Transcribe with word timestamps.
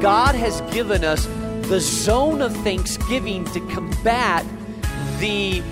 God 0.00 0.34
has 0.34 0.62
given 0.72 1.04
us 1.04 1.26
the 1.68 1.78
zone 1.78 2.40
of 2.40 2.56
thanksgiving 2.64 3.44
to 3.52 3.60
combat 3.68 4.46
the 5.18 5.62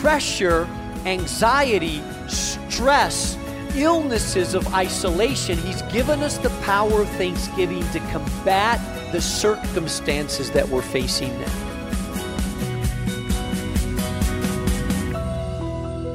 pressure, 0.00 0.64
anxiety, 1.04 2.02
stress, 2.26 3.36
illnesses 3.76 4.54
of 4.54 4.66
isolation. 4.72 5.58
He's 5.58 5.82
given 5.92 6.22
us 6.22 6.38
the 6.38 6.48
power 6.62 7.02
of 7.02 7.08
thanksgiving 7.10 7.86
to 7.90 8.00
combat 8.10 8.80
the 9.12 9.20
circumstances 9.20 10.50
that 10.52 10.66
we're 10.66 10.80
facing 10.80 11.38
now. 11.38 11.52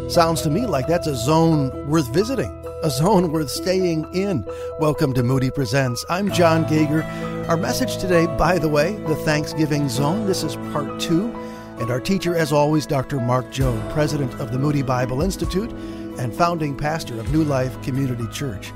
Sounds 0.09 0.41
to 0.41 0.49
me 0.49 0.65
like 0.65 0.87
that's 0.87 1.05
a 1.05 1.15
zone 1.15 1.87
worth 1.87 2.11
visiting, 2.11 2.49
a 2.81 2.89
zone 2.89 3.31
worth 3.31 3.51
staying 3.51 4.11
in. 4.15 4.43
Welcome 4.79 5.13
to 5.13 5.21
Moody 5.21 5.51
Presents. 5.51 6.03
I'm 6.09 6.31
John 6.31 6.65
Gager. 6.67 7.05
Our 7.49 7.57
message 7.57 7.97
today, 7.97 8.27
by 8.27 8.59
the 8.59 8.69
way, 8.69 8.93
the 9.07 9.15
Thanksgiving 9.15 9.89
Zone. 9.89 10.27
This 10.27 10.43
is 10.43 10.55
part 10.71 10.99
two. 10.99 11.31
And 11.79 11.89
our 11.89 11.99
teacher, 11.99 12.35
as 12.35 12.53
always, 12.53 12.85
Dr. 12.85 13.19
Mark 13.19 13.47
Jobe, 13.47 13.91
president 13.91 14.31
of 14.39 14.51
the 14.51 14.59
Moody 14.59 14.83
Bible 14.83 15.23
Institute 15.23 15.71
and 16.19 16.31
founding 16.31 16.77
pastor 16.77 17.19
of 17.19 17.31
New 17.31 17.43
Life 17.43 17.81
Community 17.81 18.27
Church. 18.27 18.71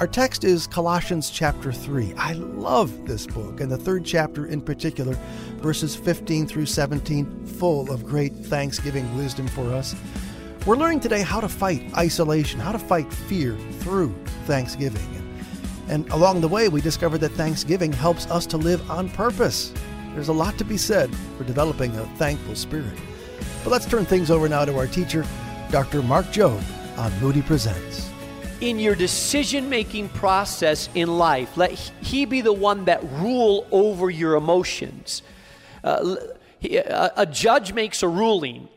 Our 0.00 0.06
text 0.06 0.44
is 0.44 0.66
Colossians 0.66 1.30
chapter 1.30 1.72
3. 1.72 2.12
I 2.18 2.34
love 2.34 3.06
this 3.06 3.26
book, 3.26 3.62
and 3.62 3.72
the 3.72 3.78
third 3.78 4.04
chapter 4.04 4.44
in 4.44 4.60
particular, 4.60 5.16
verses 5.62 5.96
15 5.96 6.46
through 6.46 6.66
17, 6.66 7.46
full 7.46 7.90
of 7.90 8.04
great 8.04 8.34
Thanksgiving 8.34 9.16
wisdom 9.16 9.48
for 9.48 9.72
us. 9.72 9.96
We're 10.66 10.76
learning 10.76 11.00
today 11.00 11.22
how 11.22 11.40
to 11.40 11.48
fight 11.48 11.90
isolation, 11.96 12.60
how 12.60 12.72
to 12.72 12.78
fight 12.78 13.10
fear 13.10 13.56
through 13.80 14.14
Thanksgiving. 14.44 15.23
And 15.88 16.08
along 16.10 16.40
the 16.40 16.48
way, 16.48 16.68
we 16.68 16.80
discovered 16.80 17.18
that 17.18 17.30
Thanksgiving 17.32 17.92
helps 17.92 18.26
us 18.26 18.46
to 18.46 18.56
live 18.56 18.90
on 18.90 19.08
purpose. 19.10 19.72
There's 20.14 20.28
a 20.28 20.32
lot 20.32 20.56
to 20.58 20.64
be 20.64 20.76
said 20.76 21.14
for 21.36 21.44
developing 21.44 21.96
a 21.96 22.06
thankful 22.16 22.54
spirit. 22.54 22.98
But 23.62 23.70
let's 23.70 23.86
turn 23.86 24.04
things 24.04 24.30
over 24.30 24.48
now 24.48 24.64
to 24.64 24.76
our 24.76 24.86
teacher, 24.86 25.24
Dr. 25.70 26.02
Mark 26.02 26.26
Jobe, 26.26 26.62
on 26.98 27.12
Moody 27.20 27.42
Presents. 27.42 28.10
In 28.60 28.78
your 28.78 28.94
decision 28.94 29.68
making 29.68 30.08
process 30.10 30.88
in 30.94 31.18
life, 31.18 31.56
let 31.56 31.72
He 31.72 32.24
be 32.24 32.40
the 32.40 32.52
one 32.52 32.84
that 32.86 33.02
rule 33.12 33.66
over 33.72 34.10
your 34.10 34.36
emotions. 34.36 35.22
Uh, 35.82 36.16
a 36.62 37.26
judge 37.26 37.74
makes 37.74 38.02
a 38.02 38.08
ruling 38.08 38.68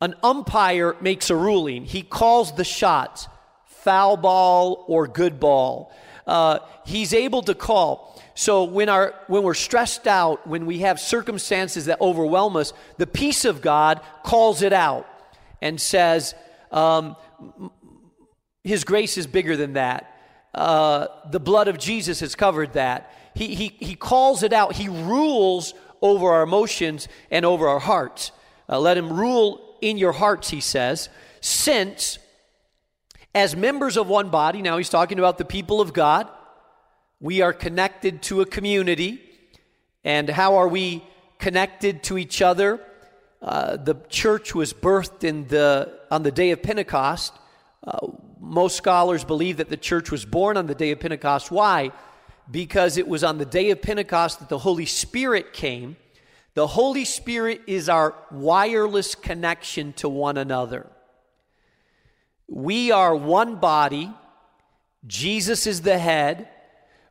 an 0.00 0.14
umpire 0.22 0.96
makes 1.00 1.30
a 1.30 1.36
ruling. 1.36 1.84
He 1.84 2.02
calls 2.02 2.54
the 2.54 2.64
shots 2.64 3.28
foul 3.64 4.16
ball 4.16 4.84
or 4.88 5.06
good 5.06 5.38
ball. 5.40 5.92
Uh, 6.26 6.58
he's 6.84 7.14
able 7.14 7.42
to 7.42 7.54
call. 7.54 8.20
So 8.34 8.64
when, 8.64 8.88
our, 8.88 9.14
when 9.28 9.42
we're 9.42 9.54
stressed 9.54 10.06
out, 10.06 10.46
when 10.46 10.66
we 10.66 10.80
have 10.80 11.00
circumstances 11.00 11.86
that 11.86 12.00
overwhelm 12.00 12.56
us, 12.56 12.72
the 12.98 13.06
peace 13.06 13.44
of 13.44 13.62
God 13.62 14.00
calls 14.24 14.62
it 14.62 14.72
out 14.72 15.08
and 15.62 15.80
says, 15.80 16.34
um, 16.70 17.16
His 18.64 18.84
grace 18.84 19.16
is 19.16 19.26
bigger 19.26 19.56
than 19.56 19.74
that. 19.74 20.12
Uh, 20.54 21.06
the 21.30 21.40
blood 21.40 21.68
of 21.68 21.78
Jesus 21.78 22.20
has 22.20 22.34
covered 22.34 22.72
that. 22.74 23.12
He, 23.34 23.54
he, 23.54 23.76
he 23.78 23.94
calls 23.94 24.42
it 24.42 24.52
out. 24.52 24.74
He 24.74 24.88
rules 24.88 25.74
over 26.02 26.32
our 26.32 26.42
emotions 26.42 27.08
and 27.30 27.44
over 27.44 27.68
our 27.68 27.78
hearts. 27.78 28.32
Uh, 28.68 28.80
let 28.80 28.96
Him 28.96 29.12
rule 29.12 29.76
in 29.80 29.98
your 29.98 30.12
hearts, 30.12 30.50
he 30.50 30.60
says, 30.60 31.08
since 31.40 32.18
as 33.36 33.54
members 33.54 33.98
of 33.98 34.08
one 34.08 34.30
body, 34.30 34.62
now 34.62 34.78
he's 34.78 34.88
talking 34.88 35.18
about 35.18 35.36
the 35.36 35.44
people 35.44 35.82
of 35.82 35.92
God, 35.92 36.26
we 37.20 37.42
are 37.42 37.52
connected 37.52 38.22
to 38.22 38.40
a 38.40 38.46
community. 38.46 39.20
And 40.04 40.26
how 40.30 40.56
are 40.56 40.66
we 40.66 41.04
connected 41.38 42.02
to 42.04 42.16
each 42.16 42.40
other? 42.40 42.80
Uh, 43.42 43.76
the 43.76 43.94
church 44.08 44.54
was 44.54 44.72
birthed 44.72 45.22
in 45.22 45.46
the, 45.48 46.00
on 46.10 46.22
the 46.22 46.32
day 46.32 46.50
of 46.52 46.62
Pentecost. 46.62 47.34
Uh, 47.86 48.06
most 48.40 48.74
scholars 48.74 49.22
believe 49.22 49.58
that 49.58 49.68
the 49.68 49.76
church 49.76 50.10
was 50.10 50.24
born 50.24 50.56
on 50.56 50.66
the 50.66 50.74
day 50.74 50.90
of 50.92 51.00
Pentecost. 51.00 51.50
Why? 51.50 51.92
Because 52.50 52.96
it 52.96 53.06
was 53.06 53.22
on 53.22 53.36
the 53.36 53.44
day 53.44 53.68
of 53.70 53.82
Pentecost 53.82 54.38
that 54.38 54.48
the 54.48 54.58
Holy 54.58 54.86
Spirit 54.86 55.52
came 55.52 55.96
the 56.56 56.66
Holy 56.66 57.04
Spirit 57.04 57.60
is 57.66 57.90
our 57.90 58.14
wireless 58.30 59.14
connection 59.14 59.92
to 59.92 60.08
one 60.08 60.38
another. 60.38 60.86
We 62.48 62.90
are 62.92 63.14
one 63.14 63.56
body, 63.56 64.12
Jesus 65.06 65.66
is 65.66 65.82
the 65.82 65.98
head. 65.98 66.48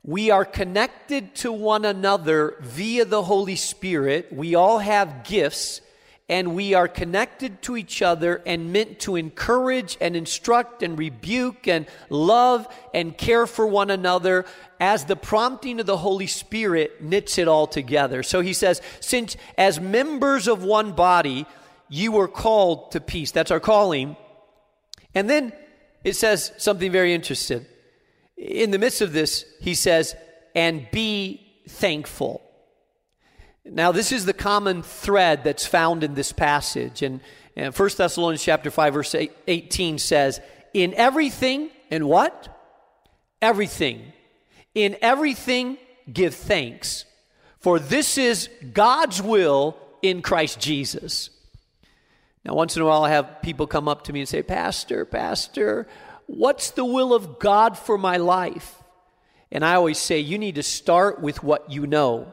We 0.03 0.29
are 0.29 0.45
connected 0.45 1.33
to 1.35 1.51
one 1.51 1.83
another 1.83 2.57
via 2.61 3.05
the 3.05 3.23
Holy 3.23 3.55
Spirit. 3.55 4.31
We 4.31 4.53
all 4.53 4.77
have 4.79 5.23
gifts 5.23 5.81
and 6.27 6.55
we 6.55 6.73
are 6.73 6.87
connected 6.87 7.61
to 7.63 7.77
each 7.77 8.01
other 8.01 8.41
and 8.45 8.73
meant 8.73 8.99
to 8.99 9.15
encourage 9.15 9.97
and 10.01 10.15
instruct 10.15 10.81
and 10.81 10.97
rebuke 10.97 11.67
and 11.67 11.85
love 12.09 12.67
and 12.93 13.15
care 13.17 13.45
for 13.45 13.65
one 13.65 13.91
another 13.91 14.45
as 14.79 15.05
the 15.05 15.15
prompting 15.15 15.79
of 15.79 15.85
the 15.85 15.97
Holy 15.97 16.27
Spirit 16.27 17.01
knits 17.01 17.37
it 17.37 17.47
all 17.47 17.67
together. 17.67 18.23
So 18.23 18.41
he 18.41 18.53
says, 18.53 18.81
since 18.99 19.37
as 19.57 19.79
members 19.79 20.47
of 20.47 20.63
one 20.63 20.93
body, 20.93 21.45
you 21.89 22.11
were 22.11 22.27
called 22.27 22.91
to 22.91 22.99
peace. 22.99 23.31
That's 23.31 23.51
our 23.51 23.59
calling. 23.59 24.17
And 25.15 25.29
then 25.29 25.53
it 26.03 26.13
says 26.15 26.51
something 26.57 26.91
very 26.91 27.13
interesting. 27.13 27.65
In 28.37 28.71
the 28.71 28.77
midst 28.77 29.01
of 29.01 29.13
this, 29.13 29.45
he 29.61 29.73
says, 29.73 30.15
and 30.53 30.87
be 30.91 31.63
thankful. 31.67 32.41
Now, 33.65 33.91
this 33.91 34.11
is 34.11 34.25
the 34.25 34.33
common 34.33 34.83
thread 34.83 35.43
that's 35.43 35.65
found 35.65 36.03
in 36.03 36.13
this 36.13 36.31
passage. 36.31 37.01
And, 37.01 37.21
and 37.55 37.73
1 37.73 37.89
Thessalonians 37.97 38.43
chapter 38.43 38.69
5, 38.69 38.93
verse 38.93 39.15
18 39.47 39.97
says, 39.97 40.39
In 40.73 40.93
everything, 40.93 41.71
in 41.89 42.07
what? 42.07 42.49
Everything. 43.41 44.13
In 44.75 44.97
everything, 45.01 45.77
give 46.11 46.35
thanks, 46.35 47.05
for 47.59 47.79
this 47.79 48.17
is 48.17 48.49
God's 48.73 49.21
will 49.21 49.77
in 50.01 50.21
Christ 50.21 50.59
Jesus. 50.59 51.29
Now, 52.45 52.53
once 52.53 52.75
in 52.75 52.83
a 52.83 52.85
while, 52.85 53.03
I 53.03 53.09
have 53.09 53.41
people 53.41 53.65
come 53.65 53.87
up 53.87 54.03
to 54.03 54.13
me 54.13 54.19
and 54.19 54.29
say, 54.29 54.43
Pastor, 54.43 55.03
Pastor, 55.03 55.87
what's 56.27 56.69
the 56.71 56.85
will 56.85 57.13
of 57.13 57.39
God 57.39 57.77
for 57.77 57.97
my 57.97 58.17
life? 58.17 58.83
And 59.51 59.65
I 59.65 59.75
always 59.75 59.97
say, 59.97 60.19
You 60.19 60.37
need 60.37 60.55
to 60.55 60.63
start 60.63 61.21
with 61.21 61.43
what 61.43 61.71
you 61.71 61.87
know. 61.87 62.31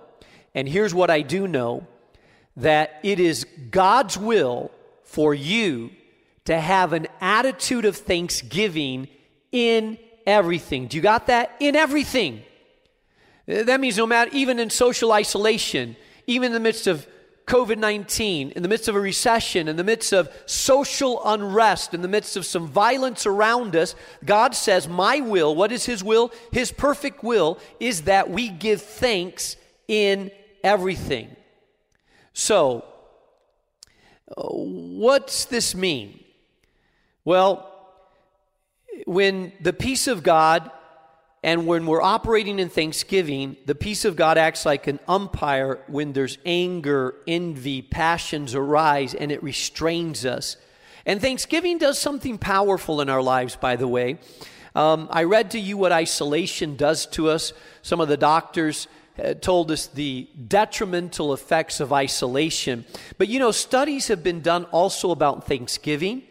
And 0.54 0.68
here's 0.68 0.92
what 0.92 1.10
I 1.10 1.22
do 1.22 1.48
know 1.48 1.86
that 2.58 3.00
it 3.02 3.18
is 3.18 3.46
God's 3.70 4.18
will 4.18 4.70
for 5.04 5.32
you 5.32 5.90
to 6.44 6.60
have 6.60 6.92
an 6.92 7.06
attitude 7.20 7.86
of 7.86 7.96
thanksgiving 7.96 9.08
in 9.50 9.98
everything. 10.26 10.88
Do 10.88 10.98
you 10.98 11.02
got 11.02 11.28
that? 11.28 11.56
In 11.60 11.74
everything. 11.74 12.42
That 13.46 13.80
means 13.80 13.96
no 13.96 14.06
matter, 14.06 14.30
even 14.34 14.58
in 14.58 14.68
social 14.68 15.12
isolation, 15.12 15.96
even 16.26 16.46
in 16.46 16.52
the 16.52 16.60
midst 16.60 16.86
of 16.86 17.06
COVID 17.52 17.76
19, 17.76 18.52
in 18.52 18.62
the 18.62 18.68
midst 18.68 18.88
of 18.88 18.96
a 18.96 19.00
recession, 19.00 19.68
in 19.68 19.76
the 19.76 19.84
midst 19.84 20.14
of 20.14 20.32
social 20.46 21.20
unrest, 21.22 21.92
in 21.92 22.00
the 22.00 22.08
midst 22.08 22.34
of 22.38 22.46
some 22.46 22.66
violence 22.66 23.26
around 23.26 23.76
us, 23.76 23.94
God 24.24 24.54
says, 24.54 24.88
My 24.88 25.20
will, 25.20 25.54
what 25.54 25.70
is 25.70 25.84
His 25.84 26.02
will? 26.02 26.32
His 26.50 26.72
perfect 26.72 27.22
will 27.22 27.58
is 27.78 28.04
that 28.04 28.30
we 28.30 28.48
give 28.48 28.80
thanks 28.80 29.56
in 29.86 30.30
everything. 30.64 31.36
So, 32.32 32.86
uh, 34.34 34.44
what's 34.48 35.44
this 35.44 35.74
mean? 35.74 36.24
Well, 37.22 37.68
when 39.04 39.52
the 39.60 39.74
peace 39.74 40.06
of 40.06 40.22
God 40.22 40.70
and 41.42 41.66
when 41.66 41.86
we're 41.86 42.02
operating 42.02 42.60
in 42.60 42.68
thanksgiving, 42.68 43.56
the 43.66 43.74
peace 43.74 44.04
of 44.04 44.14
God 44.14 44.38
acts 44.38 44.64
like 44.64 44.86
an 44.86 45.00
umpire 45.08 45.80
when 45.88 46.12
there's 46.12 46.38
anger, 46.46 47.16
envy, 47.26 47.82
passions 47.82 48.54
arise, 48.54 49.12
and 49.12 49.32
it 49.32 49.42
restrains 49.42 50.24
us. 50.24 50.56
And 51.04 51.20
thanksgiving 51.20 51.78
does 51.78 51.98
something 51.98 52.38
powerful 52.38 53.00
in 53.00 53.08
our 53.08 53.22
lives, 53.22 53.56
by 53.56 53.74
the 53.74 53.88
way. 53.88 54.18
Um, 54.76 55.08
I 55.10 55.24
read 55.24 55.50
to 55.50 55.58
you 55.58 55.76
what 55.76 55.90
isolation 55.90 56.76
does 56.76 57.06
to 57.06 57.28
us. 57.28 57.52
Some 57.82 58.00
of 58.00 58.06
the 58.06 58.16
doctors 58.16 58.86
uh, 59.18 59.34
told 59.34 59.72
us 59.72 59.88
the 59.88 60.28
detrimental 60.46 61.34
effects 61.34 61.80
of 61.80 61.92
isolation. 61.92 62.84
But 63.18 63.28
you 63.28 63.40
know, 63.40 63.50
studies 63.50 64.08
have 64.08 64.22
been 64.22 64.42
done 64.42 64.64
also 64.66 65.10
about 65.10 65.46
Thanksgiving 65.48 66.22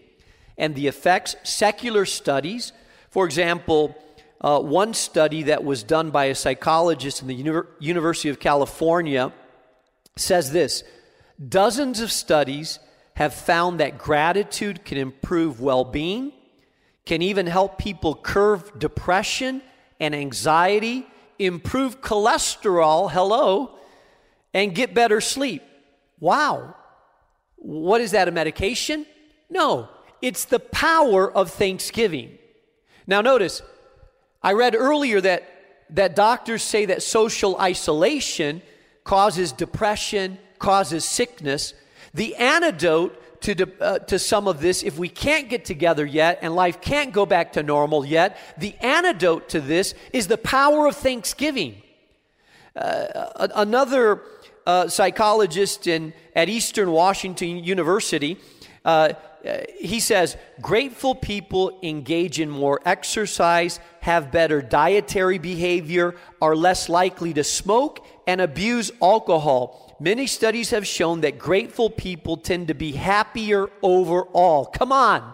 and 0.57 0.73
the 0.73 0.87
effects, 0.87 1.35
secular 1.43 2.05
studies. 2.05 2.71
For 3.09 3.25
example, 3.25 3.95
uh, 4.41 4.59
one 4.59 4.93
study 4.93 5.43
that 5.43 5.63
was 5.63 5.83
done 5.83 6.09
by 6.09 6.25
a 6.25 6.35
psychologist 6.35 7.21
in 7.21 7.27
the 7.27 7.35
Uni- 7.35 7.67
University 7.79 8.29
of 8.29 8.39
California 8.39 9.31
says 10.17 10.51
this 10.51 10.83
Dozens 11.47 12.01
of 12.01 12.11
studies 12.11 12.79
have 13.15 13.33
found 13.33 13.79
that 13.79 13.97
gratitude 13.97 14.83
can 14.83 14.97
improve 14.97 15.61
well 15.61 15.83
being, 15.83 16.33
can 17.05 17.21
even 17.21 17.45
help 17.45 17.77
people 17.77 18.15
curb 18.15 18.79
depression 18.79 19.61
and 19.99 20.15
anxiety 20.15 21.05
improve 21.37 22.01
cholesterol, 22.01 23.11
hello, 23.11 23.77
and 24.53 24.75
get 24.75 24.93
better 24.93 25.21
sleep. 25.21 25.63
Wow. 26.19 26.75
What 27.57 28.01
is 28.01 28.11
that, 28.11 28.27
a 28.27 28.31
medication? 28.31 29.05
No, 29.49 29.89
it's 30.21 30.45
the 30.45 30.59
power 30.59 31.31
of 31.31 31.51
thanksgiving. 31.51 32.37
Now, 33.07 33.21
notice, 33.21 33.61
I 34.43 34.53
read 34.53 34.75
earlier 34.75 35.21
that, 35.21 35.47
that 35.91 36.15
doctors 36.15 36.63
say 36.63 36.85
that 36.85 37.03
social 37.03 37.59
isolation 37.59 38.61
causes 39.03 39.51
depression, 39.51 40.37
causes 40.59 41.05
sickness. 41.05 41.73
The 42.13 42.35
antidote 42.35 43.41
to, 43.41 43.55
de- 43.55 43.83
uh, 43.83 43.99
to 43.99 44.19
some 44.19 44.47
of 44.47 44.61
this, 44.61 44.83
if 44.83 44.97
we 44.97 45.09
can't 45.09 45.49
get 45.49 45.65
together 45.65 46.05
yet 46.05 46.39
and 46.41 46.55
life 46.55 46.81
can't 46.81 47.11
go 47.11 47.25
back 47.25 47.53
to 47.53 47.63
normal 47.63 48.05
yet, 48.05 48.37
the 48.57 48.75
antidote 48.81 49.49
to 49.49 49.61
this 49.61 49.93
is 50.13 50.27
the 50.27 50.37
power 50.37 50.87
of 50.87 50.95
thanksgiving. 50.95 51.81
Uh, 52.75 53.49
another 53.55 54.21
uh, 54.65 54.87
psychologist 54.87 55.87
in, 55.87 56.13
at 56.35 56.49
Eastern 56.49 56.91
Washington 56.91 57.63
University, 57.63 58.37
uh, 58.85 59.13
Uh, 59.45 59.61
he 59.79 59.99
says 59.99 60.37
grateful 60.61 61.15
people 61.15 61.79
engage 61.81 62.39
in 62.39 62.49
more 62.49 62.79
exercise, 62.85 63.79
have 64.01 64.31
better 64.31 64.61
dietary 64.61 65.37
behavior, 65.37 66.15
are 66.41 66.55
less 66.55 66.89
likely 66.89 67.33
to 67.33 67.43
smoke 67.43 68.05
and 68.27 68.39
abuse 68.39 68.91
alcohol. 69.01 69.95
Many 69.99 70.27
studies 70.27 70.71
have 70.71 70.85
shown 70.85 71.21
that 71.21 71.39
grateful 71.39 71.89
people 71.89 72.37
tend 72.37 72.67
to 72.67 72.73
be 72.73 72.91
happier 72.91 73.69
overall. 73.81 74.65
Come 74.65 74.91
on. 74.91 75.33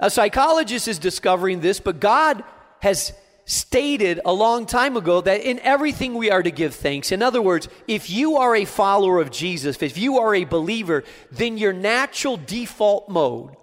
A 0.00 0.10
psychologist 0.10 0.88
is 0.88 0.98
discovering 0.98 1.60
this, 1.60 1.80
but 1.80 2.00
God 2.00 2.44
has 2.80 3.12
stated 3.44 4.20
a 4.24 4.32
long 4.32 4.66
time 4.66 4.96
ago 4.96 5.20
that 5.20 5.42
in 5.42 5.58
everything 5.60 6.14
we 6.14 6.30
are 6.30 6.42
to 6.42 6.50
give 6.50 6.74
thanks. 6.74 7.12
In 7.12 7.22
other 7.22 7.42
words, 7.42 7.68
if 7.86 8.08
you 8.08 8.36
are 8.36 8.56
a 8.56 8.64
follower 8.64 9.20
of 9.20 9.30
Jesus, 9.30 9.82
if 9.82 9.98
you 9.98 10.18
are 10.18 10.34
a 10.34 10.44
believer, 10.44 11.04
then 11.30 11.58
your 11.58 11.72
natural 11.72 12.36
default 12.36 13.08
mode, 13.08 13.56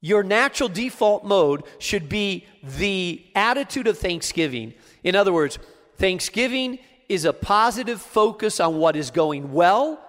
your 0.00 0.22
natural 0.22 0.68
default 0.68 1.24
mode 1.24 1.64
should 1.78 2.08
be 2.08 2.46
the 2.62 3.22
attitude 3.34 3.86
of 3.86 3.98
thanksgiving. 3.98 4.72
In 5.04 5.14
other 5.14 5.32
words, 5.32 5.58
thanksgiving 5.96 6.78
is 7.08 7.26
a 7.26 7.32
positive 7.32 8.00
focus 8.00 8.60
on 8.60 8.78
what 8.78 8.96
is 8.96 9.10
going 9.10 9.52
well 9.52 10.00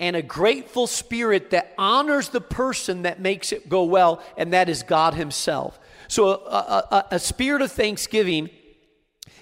and 0.00 0.14
a 0.14 0.22
grateful 0.22 0.86
spirit 0.86 1.50
that 1.50 1.72
honors 1.78 2.28
the 2.28 2.40
person 2.40 3.02
that 3.02 3.20
makes 3.20 3.52
it 3.52 3.68
go 3.68 3.84
well, 3.84 4.22
and 4.36 4.52
that 4.52 4.68
is 4.68 4.82
God 4.82 5.14
Himself. 5.14 5.78
So, 6.08 6.30
a, 6.46 6.84
a, 6.90 7.04
a 7.12 7.18
spirit 7.18 7.62
of 7.62 7.70
thanksgiving 7.70 8.50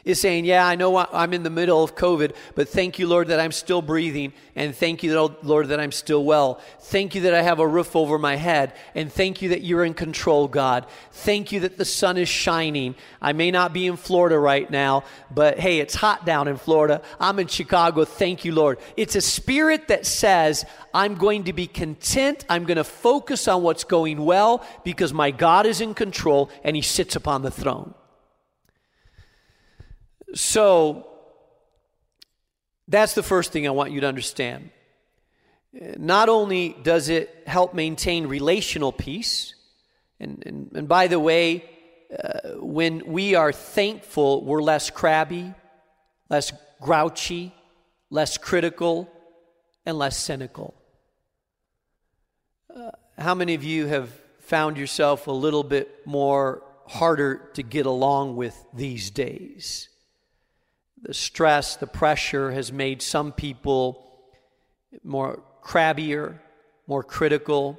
is 0.07 0.21
saying, 0.21 0.47
Yeah, 0.47 0.67
I 0.67 0.77
know 0.77 0.97
I'm 0.97 1.35
in 1.35 1.43
the 1.43 1.51
middle 1.51 1.85
of 1.85 1.97
COVID, 1.97 2.35
but 2.55 2.69
thank 2.69 2.99
you, 2.99 3.09
Lord, 3.09 3.29
that 3.29 3.41
I'm 3.41 3.53
still 3.53 3.83
breathing. 3.83 4.33
And 4.55 4.75
thank 4.75 5.03
you, 5.03 5.21
Lord, 5.43 5.69
that 5.69 5.81
I'm 5.81 5.93
still 5.93 6.25
well. 6.25 6.61
Thank 6.81 7.15
you 7.15 7.23
that 7.23 7.35
I 7.35 7.43
have 7.43 7.59
a 7.59 7.67
roof 7.67 7.95
over 7.95 8.19
my 8.19 8.37
head. 8.37 8.73
And 8.95 9.13
thank 9.13 9.43
you 9.43 9.51
that 9.51 9.63
you're 9.63 9.85
in 9.85 9.93
control, 9.93 10.49
God. 10.49 10.87
Thank 11.11 11.53
you 11.53 11.61
that 11.61 11.77
the 11.77 11.85
sun 11.85 12.17
is 12.17 12.29
shining. 12.29 12.95
I 13.21 13.33
may 13.33 13.51
not 13.51 13.75
be 13.75 13.87
in 13.87 13.97
Florida 13.97 14.39
right 14.39 14.71
now, 14.71 15.03
but 15.31 15.59
hey, 15.59 15.81
it's 15.81 15.97
hot 15.97 16.25
down 16.25 16.47
in 16.47 16.57
Florida. 16.57 17.03
I'm 17.19 17.41
in 17.41 17.49
Chicago. 17.49 18.05
Thank 18.05 18.45
you, 18.45 18.53
Lord. 18.53 18.79
It's 18.97 19.17
a 19.17 19.21
spirit 19.21 19.89
that 19.89 20.07
says, 20.07 20.65
I'm 20.95 21.17
going 21.17 21.45
to 21.45 21.53
be 21.53 21.67
content. 21.67 22.47
I'm 22.49 22.65
going 22.65 22.77
to 22.77 22.85
focus 22.85 23.49
on 23.49 23.65
what's 23.65 23.83
going 23.83 24.25
well 24.25 24.65
because 24.85 25.13
my 25.13 25.33
God 25.33 25.67
is 25.67 25.81
in 25.81 25.95
control 25.95 26.49
and 26.63 26.77
he 26.77 26.83
sits 26.83 27.17
upon 27.17 27.43
the 27.43 27.51
throne. 27.51 27.93
So, 30.35 31.07
that's 32.89 33.15
the 33.15 33.23
first 33.23 33.53
thing 33.53 33.67
I 33.67 33.71
want 33.71 33.93
you 33.93 34.01
to 34.01 34.07
understand. 34.07 34.71
Not 35.73 36.29
only 36.29 36.77
does 36.83 37.09
it 37.09 37.43
help 37.47 37.75
maintain 37.75 38.27
relational 38.27 38.93
peace, 38.93 39.55
and, 40.19 40.43
and, 40.47 40.71
and 40.75 40.89
by 40.89 41.09
the 41.09 41.21
way, 41.21 41.65
uh, 42.11 42.51
when 42.61 43.13
we 43.13 43.35
are 43.35 43.53
thankful, 43.53 44.45
we're 44.45 44.63
less 44.63 44.91
crabby, 44.91 45.53
less 46.31 46.53
grouchy, 46.81 47.53
less 48.11 48.39
critical, 48.39 49.11
and 49.85 49.99
less 49.99 50.17
cynical. 50.17 50.75
Uh, 52.75 52.91
how 53.19 53.35
many 53.35 53.55
of 53.55 53.65
you 53.65 53.87
have 53.87 54.11
found 54.41 54.77
yourself 54.77 55.27
a 55.27 55.33
little 55.33 55.65
bit 55.65 56.07
more 56.07 56.63
harder 56.87 57.51
to 57.55 57.63
get 57.63 57.87
along 57.87 58.37
with 58.37 58.57
these 58.73 59.11
days? 59.11 59.89
The 61.03 61.15
stress, 61.15 61.77
the 61.77 61.87
pressure 61.87 62.51
has 62.53 62.73
made 62.73 63.03
some 63.03 63.33
people 63.33 64.03
more 65.05 65.43
crabbier, 65.63 66.39
more 66.87 67.03
critical. 67.03 67.79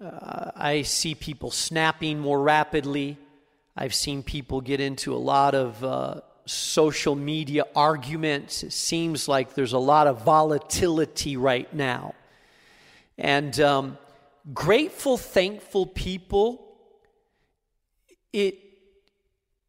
Uh, 0.00 0.50
I 0.54 0.82
see 0.82 1.14
people 1.14 1.50
snapping 1.50 2.18
more 2.18 2.40
rapidly. 2.40 3.18
I've 3.76 3.94
seen 3.94 4.22
people 4.22 4.60
get 4.60 4.80
into 4.80 5.14
a 5.14 5.18
lot 5.18 5.54
of 5.54 5.82
uh, 5.82 6.20
social 6.46 7.14
media 7.14 7.64
arguments. 7.74 8.62
It 8.62 8.72
seems 8.72 9.28
like 9.28 9.54
there's 9.54 9.72
a 9.72 9.78
lot 9.78 10.06
of 10.06 10.24
volatility 10.24 11.36
right 11.36 11.72
now. 11.72 12.14
And 13.16 13.58
um, 13.60 13.98
grateful, 14.54 15.16
thankful 15.16 15.86
people, 15.86 16.64
it 18.32 18.67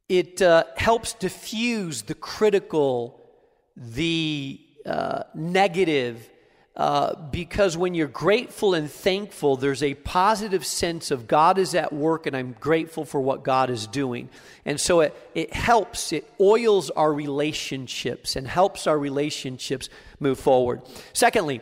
it 0.09 0.41
uh, 0.41 0.63
helps 0.75 1.13
diffuse 1.13 2.01
the 2.01 2.15
critical, 2.15 3.21
the 3.77 4.59
uh, 4.85 5.23
negative, 5.35 6.27
uh, 6.75 7.13
because 7.29 7.77
when 7.77 7.94
you're 7.94 8.07
grateful 8.07 8.73
and 8.73 8.89
thankful, 8.89 9.56
there's 9.57 9.83
a 9.83 9.94
positive 9.95 10.65
sense 10.65 11.11
of 11.11 11.27
God 11.27 11.57
is 11.57 11.75
at 11.75 11.91
work 11.94 12.25
and 12.25 12.35
I'm 12.35 12.56
grateful 12.59 13.06
for 13.06 13.19
what 13.19 13.44
God 13.44 13.69
is 13.69 13.85
doing. 13.85 14.29
And 14.65 14.79
so 14.79 15.01
it, 15.01 15.31
it 15.35 15.53
helps, 15.53 16.13
it 16.13 16.31
oils 16.39 16.89
our 16.91 17.13
relationships 17.13 18.35
and 18.35 18.47
helps 18.47 18.88
our 18.88 18.97
relationships 18.97 19.89
move 20.19 20.39
forward. 20.39 20.81
Secondly, 21.13 21.61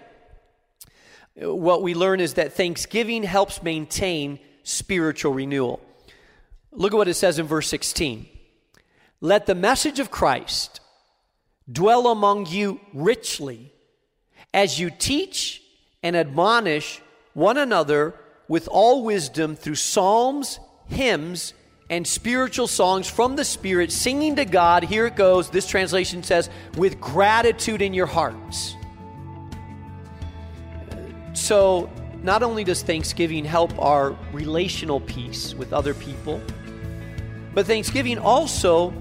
what 1.35 1.81
we 1.81 1.95
learn 1.95 2.19
is 2.19 2.35
that 2.35 2.53
thanksgiving 2.53 3.23
helps 3.23 3.61
maintain 3.63 4.39
spiritual 4.61 5.33
renewal. 5.33 5.81
Look 6.71 6.94
at 6.94 6.97
what 6.97 7.07
it 7.07 7.15
says 7.15 7.39
in 7.39 7.47
verse 7.47 7.67
16. 7.67 8.36
Let 9.21 9.47
the 9.47 9.55
message 9.55 9.99
of 9.99 10.11
Christ 10.11 10.80
dwell 11.71 12.07
among 12.07 12.45
you 12.45 12.80
richly 12.94 13.73
as 14.53 14.80
you 14.80 14.92
teach 14.92 15.61
and 16.03 16.15
admonish 16.15 17.01
one 17.33 17.57
another 17.57 18.13
with 18.47 18.68
all 18.68 19.03
wisdom 19.03 19.56
through 19.56 19.75
psalms, 19.75 20.59
hymns, 20.87 21.53
and 21.89 22.06
spiritual 22.06 22.68
songs 22.68 23.09
from 23.09 23.35
the 23.35 23.45
Spirit, 23.45 23.92
singing 23.92 24.35
to 24.35 24.45
God. 24.45 24.83
Here 24.83 25.07
it 25.07 25.15
goes. 25.15 25.49
This 25.49 25.68
translation 25.68 26.21
says, 26.21 26.49
with 26.75 26.99
gratitude 26.99 27.81
in 27.81 27.94
your 27.94 28.06
hearts. 28.06 28.75
So, 31.33 31.89
not 32.23 32.44
only 32.44 32.63
does 32.63 32.81
Thanksgiving 32.81 33.45
help 33.45 33.77
our 33.80 34.18
relational 34.31 34.99
peace 34.99 35.53
with 35.53 35.71
other 35.71 35.94
people, 35.94 36.42
but 37.53 37.65
Thanksgiving 37.65 38.18
also 38.19 38.94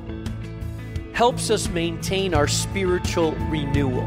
helps 1.17 1.49
us 1.49 1.67
maintain 1.71 2.35
our 2.35 2.47
spiritual 2.47 3.33
renewal. 3.49 4.05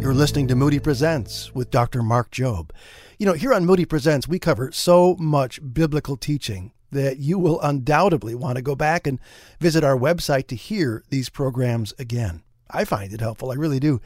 You're 0.00 0.14
listening 0.14 0.48
to 0.48 0.54
Moody 0.54 0.78
Presents 0.78 1.54
with 1.54 1.70
Dr. 1.70 2.02
Mark 2.02 2.30
Jobe. 2.30 2.70
You 3.18 3.26
know, 3.26 3.34
here 3.34 3.52
on 3.52 3.66
Moody 3.66 3.84
Presents, 3.84 4.26
we 4.26 4.38
cover 4.38 4.72
so 4.72 5.14
much 5.16 5.60
biblical 5.74 6.16
teaching 6.16 6.72
that 6.90 7.18
you 7.18 7.38
will 7.38 7.60
undoubtedly 7.60 8.34
want 8.34 8.56
to 8.56 8.62
go 8.62 8.74
back 8.74 9.06
and 9.06 9.20
visit 9.60 9.84
our 9.84 9.96
website 9.98 10.46
to 10.46 10.56
hear 10.56 11.04
these 11.10 11.28
programs 11.28 11.92
again. 11.98 12.42
I 12.70 12.86
find 12.86 13.12
it 13.12 13.20
helpful, 13.20 13.50
I 13.50 13.56
really 13.56 13.78
do. 13.78 14.00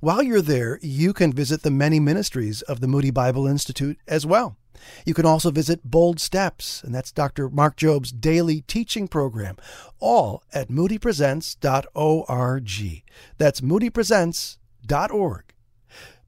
While 0.00 0.22
you're 0.22 0.42
there, 0.42 0.78
you 0.82 1.14
can 1.14 1.32
visit 1.32 1.62
the 1.62 1.70
many 1.70 1.98
ministries 1.98 2.60
of 2.60 2.80
the 2.80 2.88
Moody 2.88 3.10
Bible 3.10 3.46
Institute 3.46 3.98
as 4.06 4.26
well. 4.26 4.58
You 5.04 5.14
can 5.14 5.26
also 5.26 5.50
visit 5.50 5.84
Bold 5.84 6.20
Steps, 6.20 6.82
and 6.82 6.94
that's 6.94 7.12
Dr. 7.12 7.48
Mark 7.48 7.76
Jobe's 7.76 8.12
daily 8.12 8.62
teaching 8.62 9.08
program, 9.08 9.56
all 9.98 10.42
at 10.52 10.68
moodypresents.org. 10.68 13.02
That's 13.38 13.60
moodypresents.org. 13.60 15.44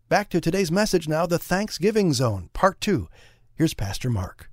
Back 0.09 0.31
to 0.31 0.41
today's 0.41 0.71
message 0.71 1.09
now, 1.09 1.27
the 1.27 1.39
Thanksgiving 1.39 2.13
Zone, 2.13 2.51
Part 2.53 2.81
2. 2.81 3.09
Here's 3.55 3.75
Pastor 3.75 4.11
Mark. 4.11 4.51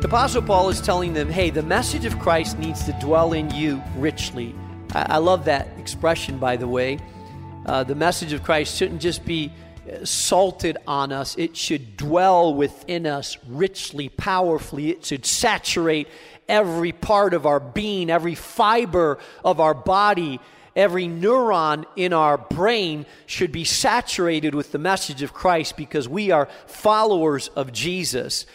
The 0.00 0.06
Apostle 0.06 0.42
Paul 0.42 0.68
is 0.68 0.80
telling 0.80 1.12
them, 1.12 1.28
hey, 1.28 1.50
the 1.50 1.62
message 1.62 2.04
of 2.04 2.18
Christ 2.20 2.58
needs 2.58 2.84
to 2.84 2.92
dwell 3.00 3.32
in 3.32 3.50
you 3.50 3.82
richly. 3.96 4.54
I 4.92 5.18
love 5.18 5.44
that 5.46 5.68
expression, 5.76 6.38
by 6.38 6.56
the 6.56 6.68
way. 6.68 7.00
Uh, 7.68 7.84
the 7.84 7.94
message 7.94 8.32
of 8.32 8.42
Christ 8.42 8.78
shouldn't 8.78 9.02
just 9.02 9.26
be 9.26 9.52
salted 10.02 10.78
on 10.86 11.12
us. 11.12 11.36
It 11.36 11.54
should 11.54 11.98
dwell 11.98 12.54
within 12.54 13.06
us 13.06 13.36
richly, 13.46 14.08
powerfully. 14.08 14.88
It 14.88 15.04
should 15.04 15.26
saturate 15.26 16.08
every 16.48 16.92
part 16.92 17.34
of 17.34 17.44
our 17.44 17.60
being, 17.60 18.08
every 18.08 18.34
fiber 18.34 19.18
of 19.44 19.60
our 19.60 19.74
body, 19.74 20.40
every 20.74 21.08
neuron 21.08 21.84
in 21.94 22.14
our 22.14 22.38
brain 22.38 23.04
should 23.26 23.52
be 23.52 23.64
saturated 23.64 24.54
with 24.54 24.72
the 24.72 24.78
message 24.78 25.20
of 25.20 25.34
Christ 25.34 25.76
because 25.76 26.08
we 26.08 26.30
are 26.30 26.48
followers 26.66 27.48
of 27.48 27.70
Jesus. 27.70 28.46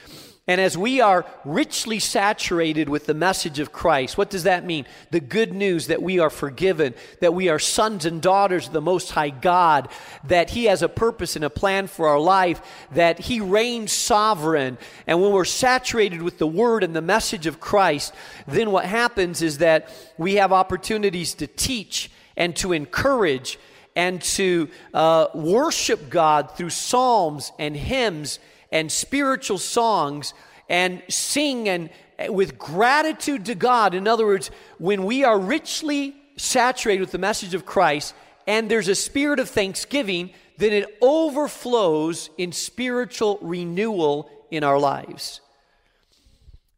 And 0.46 0.60
as 0.60 0.78
we 0.78 1.00
are 1.00 1.26
richly 1.46 2.00
saturated 2.00 2.90
with 2.90 3.06
the 3.06 3.14
message 3.14 3.60
of 3.60 3.72
Christ, 3.72 4.18
what 4.18 4.30
does 4.30 4.44
that 4.44 4.66
mean? 4.66 4.86
The 5.10 5.22
good 5.22 5.54
news 5.54 5.88
that 5.88 6.02
we 6.02 6.20
are 6.20 6.30
forgiven, 6.30 6.96
that 7.22 7.34
we 7.34 7.48
are 7.48 7.60
sons 7.60 8.04
and 8.04 8.22
daughters 8.22 8.68
of 8.68 8.74
the 8.74 8.82
Most 8.82 9.12
High 9.12 9.30
God, 9.30 9.88
that 10.26 10.50
He 10.50 10.66
has 10.66 10.82
a 10.82 10.90
purpose 10.90 11.38
and 11.38 11.46
a 11.46 11.50
plan 11.50 11.88
for 11.88 12.10
our 12.10 12.20
life, 12.20 12.62
that 12.92 13.20
He 13.20 13.40
reigns 13.40 13.94
sovereign. 13.94 14.78
And 15.08 15.22
when 15.22 15.32
we're 15.32 15.46
saturated 15.46 16.22
with 16.22 16.40
the 16.40 16.48
Word 16.48 16.84
and 16.84 16.94
the 16.94 17.02
message 17.02 17.48
of 17.48 17.62
Christ, 17.62 18.14
then 18.46 18.72
what 18.72 18.84
happens 18.84 19.42
is 19.42 19.60
that 19.60 19.88
we 20.18 20.36
have 20.36 20.52
opportunities 20.52 21.36
to 21.36 21.48
teach 21.48 22.12
and 22.36 22.54
to 22.58 22.74
encourage 22.74 23.58
and 23.96 24.22
to 24.22 24.68
uh, 24.94 25.28
worship 25.34 26.10
God 26.10 26.52
through 26.58 26.72
psalms 26.72 27.54
and 27.58 27.78
hymns 27.78 28.40
and 28.74 28.92
spiritual 28.92 29.60
songs 29.60 30.34
and 30.68 31.02
sing 31.08 31.70
and 31.70 31.90
eh, 32.18 32.28
with 32.28 32.58
gratitude 32.58 33.46
to 33.46 33.56
God. 33.56 33.94
In 33.94 34.08
other 34.08 34.26
words, 34.26 34.50
when 34.80 35.06
we 35.06 35.24
are 35.24 35.40
richly 35.40 36.16
saturated 36.36 37.00
with 37.00 37.12
the 37.12 37.20
message 37.20 37.54
of 37.54 37.66
Christ 37.66 38.16
and 38.48 38.70
there's 38.70 38.88
a 38.88 38.96
spirit 38.96 39.40
of 39.40 39.48
thanksgiving, 39.48 40.32
then 40.58 40.74
it 40.74 40.98
overflows 41.02 42.32
in 42.38 42.52
spiritual 42.52 43.38
renewal 43.42 44.30
in 44.50 44.64
our 44.64 44.80
lives. 44.80 45.40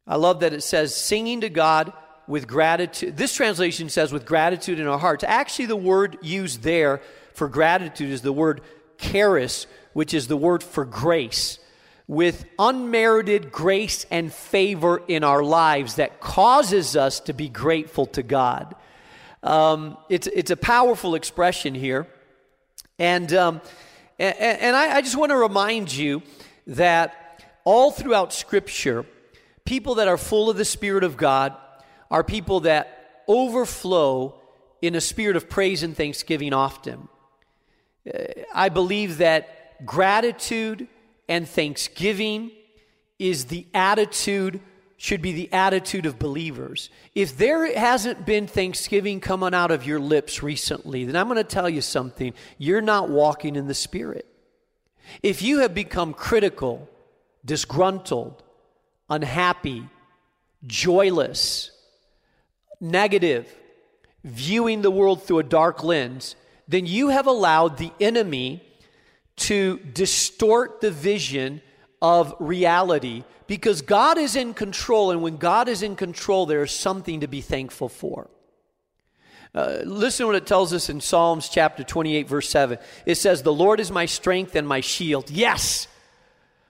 I 0.05 0.17
love 0.17 0.41
that 0.41 0.53
it 0.53 0.61
says 0.61 0.93
singing 0.93 1.41
to 1.41 1.49
God 1.49 1.93
with 2.27 2.45
gratitude. 2.45 3.15
This 3.15 3.33
translation 3.33 3.87
says 3.87 4.11
with 4.11 4.25
gratitude 4.25 4.79
in 4.79 4.87
our 4.87 4.99
hearts. 4.99 5.23
Actually, 5.23 5.67
the 5.67 5.75
word 5.77 6.17
used 6.21 6.61
there 6.61 7.01
for 7.33 7.47
gratitude 7.47 8.11
is 8.11 8.21
the 8.21 8.33
word 8.33 8.61
charis, 8.97 9.65
which 9.93 10.13
is 10.13 10.27
the 10.27 10.37
word 10.37 10.61
for 10.61 10.83
grace 10.83 11.59
with 12.07 12.45
unmerited 12.59 13.51
grace 13.51 14.05
and 14.11 14.31
favor 14.31 15.01
in 15.07 15.23
our 15.23 15.43
lives 15.43 15.95
that 15.95 16.19
causes 16.19 16.95
us 16.95 17.19
to 17.21 17.33
be 17.33 17.49
grateful 17.49 18.05
to 18.05 18.21
God. 18.21 18.75
Um, 19.41 19.97
it's, 20.09 20.27
it's 20.27 20.51
a 20.51 20.57
powerful 20.57 21.15
expression 21.15 21.73
here. 21.73 22.07
And, 22.99 23.33
um, 23.33 23.61
and, 24.19 24.35
and 24.37 24.75
I, 24.75 24.97
I 24.97 25.01
just 25.01 25.17
want 25.17 25.31
to 25.31 25.37
remind 25.37 25.93
you 25.93 26.21
that 26.67 27.43
all 27.63 27.91
throughout 27.91 28.33
Scripture, 28.33 29.05
people 29.65 29.95
that 29.95 30.07
are 30.07 30.17
full 30.17 30.49
of 30.49 30.57
the 30.57 30.65
Spirit 30.65 31.03
of 31.03 31.17
God 31.17 31.55
are 32.11 32.23
people 32.23 32.61
that 32.61 33.23
overflow 33.27 34.39
in 34.81 34.95
a 34.95 35.01
spirit 35.01 35.35
of 35.35 35.49
praise 35.49 35.81
and 35.81 35.97
thanksgiving 35.97 36.53
often. 36.53 37.07
Uh, 38.07 38.19
I 38.53 38.69
believe 38.69 39.17
that 39.17 39.85
gratitude 39.85 40.87
and 41.27 41.47
thanksgiving 41.47 42.51
is 43.19 43.45
the 43.45 43.65
attitude 43.73 44.59
should 44.97 45.21
be 45.21 45.33
the 45.33 45.51
attitude 45.51 46.05
of 46.05 46.17
believers. 46.17 46.89
If 47.13 47.37
there 47.37 47.77
hasn't 47.77 48.25
been 48.25 48.47
thanksgiving 48.47 49.19
coming 49.19 49.53
out 49.53 49.71
of 49.71 49.85
your 49.85 49.99
lips 49.99 50.41
recently, 50.41 51.03
then 51.03 51.15
I'm 51.15 51.27
going 51.27 51.37
to 51.37 51.43
tell 51.43 51.69
you 51.69 51.81
something. 51.81 52.33
You're 52.57 52.81
not 52.81 53.09
walking 53.09 53.55
in 53.55 53.67
the 53.67 53.73
Spirit. 53.73 54.25
If 55.21 55.41
you 55.41 55.59
have 55.59 55.73
become 55.73 56.13
critical, 56.13 56.89
disgruntled, 57.43 58.41
unhappy, 59.09 59.87
joyless, 60.65 61.71
negative, 62.79 63.53
viewing 64.23 64.81
the 64.81 64.91
world 64.91 65.23
through 65.23 65.39
a 65.39 65.43
dark 65.43 65.83
lens, 65.83 66.35
then 66.67 66.85
you 66.85 67.09
have 67.09 67.27
allowed 67.27 67.77
the 67.77 67.91
enemy 67.99 68.63
to 69.37 69.79
distort 69.79 70.81
the 70.81 70.91
vision 70.91 71.61
of 72.01 72.35
reality 72.39 73.23
because 73.47 73.81
God 73.81 74.17
is 74.17 74.35
in 74.35 74.53
control, 74.53 75.11
and 75.11 75.21
when 75.21 75.37
God 75.37 75.67
is 75.67 75.83
in 75.83 75.95
control, 75.95 76.45
there 76.45 76.63
is 76.63 76.71
something 76.71 77.19
to 77.19 77.27
be 77.27 77.41
thankful 77.41 77.89
for. 77.89 78.29
Uh, 79.53 79.79
listen 79.85 80.23
to 80.23 80.27
what 80.27 80.35
it 80.35 80.45
tells 80.45 80.73
us 80.73 80.89
in 80.89 80.99
Psalms 80.99 81.47
chapter 81.47 81.83
28, 81.83 82.27
verse 82.27 82.49
7. 82.49 82.77
It 83.05 83.15
says, 83.15 83.41
The 83.41 83.53
Lord 83.53 83.79
is 83.79 83.91
my 83.91 84.05
strength 84.05 84.55
and 84.55 84.67
my 84.67 84.81
shield. 84.81 85.29
Yes, 85.29 85.87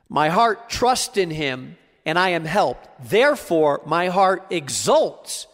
my 0.09 0.29
heart 0.29 0.69
trusts 0.69 1.17
in 1.17 1.31
him, 1.31 1.77
and 2.05 2.19
I 2.19 2.29
am 2.29 2.45
helped. 2.45 3.09
Therefore, 3.09 3.81
my 3.85 4.09
heart 4.09 4.45
exults, 4.49 5.47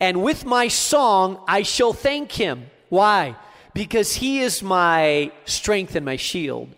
and 0.00 0.22
with 0.22 0.44
my 0.44 0.68
song 0.68 1.40
I 1.46 1.62
shall 1.62 1.92
thank 1.92 2.32
him. 2.32 2.70
Why? 2.88 3.36
Because 3.78 4.16
he 4.16 4.40
is 4.40 4.60
my 4.60 5.30
strength 5.44 5.94
and 5.94 6.04
my 6.04 6.16
shield. 6.16 6.68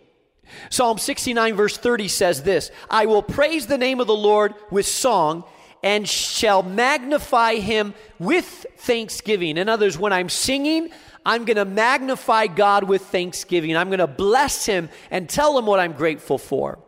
Psalm 0.68 0.98
69, 0.98 1.54
verse 1.54 1.78
30 1.78 2.08
says 2.08 2.42
this 2.42 2.70
I 2.90 3.06
will 3.06 3.22
praise 3.22 3.66
the 3.66 3.78
name 3.78 4.00
of 4.00 4.06
the 4.06 4.14
Lord 4.14 4.54
with 4.70 4.84
song 4.84 5.44
and 5.82 6.06
shall 6.06 6.62
magnify 6.62 7.54
him 7.54 7.94
with 8.18 8.66
thanksgiving. 8.76 9.56
In 9.56 9.66
other 9.66 9.86
words, 9.86 9.98
when 9.98 10.12
I'm 10.12 10.28
singing, 10.28 10.90
I'm 11.24 11.46
going 11.46 11.56
to 11.56 11.64
magnify 11.64 12.48
God 12.48 12.84
with 12.84 13.00
thanksgiving. 13.06 13.78
I'm 13.78 13.88
going 13.88 14.00
to 14.00 14.06
bless 14.06 14.66
him 14.66 14.90
and 15.10 15.26
tell 15.26 15.56
him 15.56 15.64
what 15.64 15.80
I'm 15.80 15.94
grateful 15.94 16.36
for. 16.36 16.80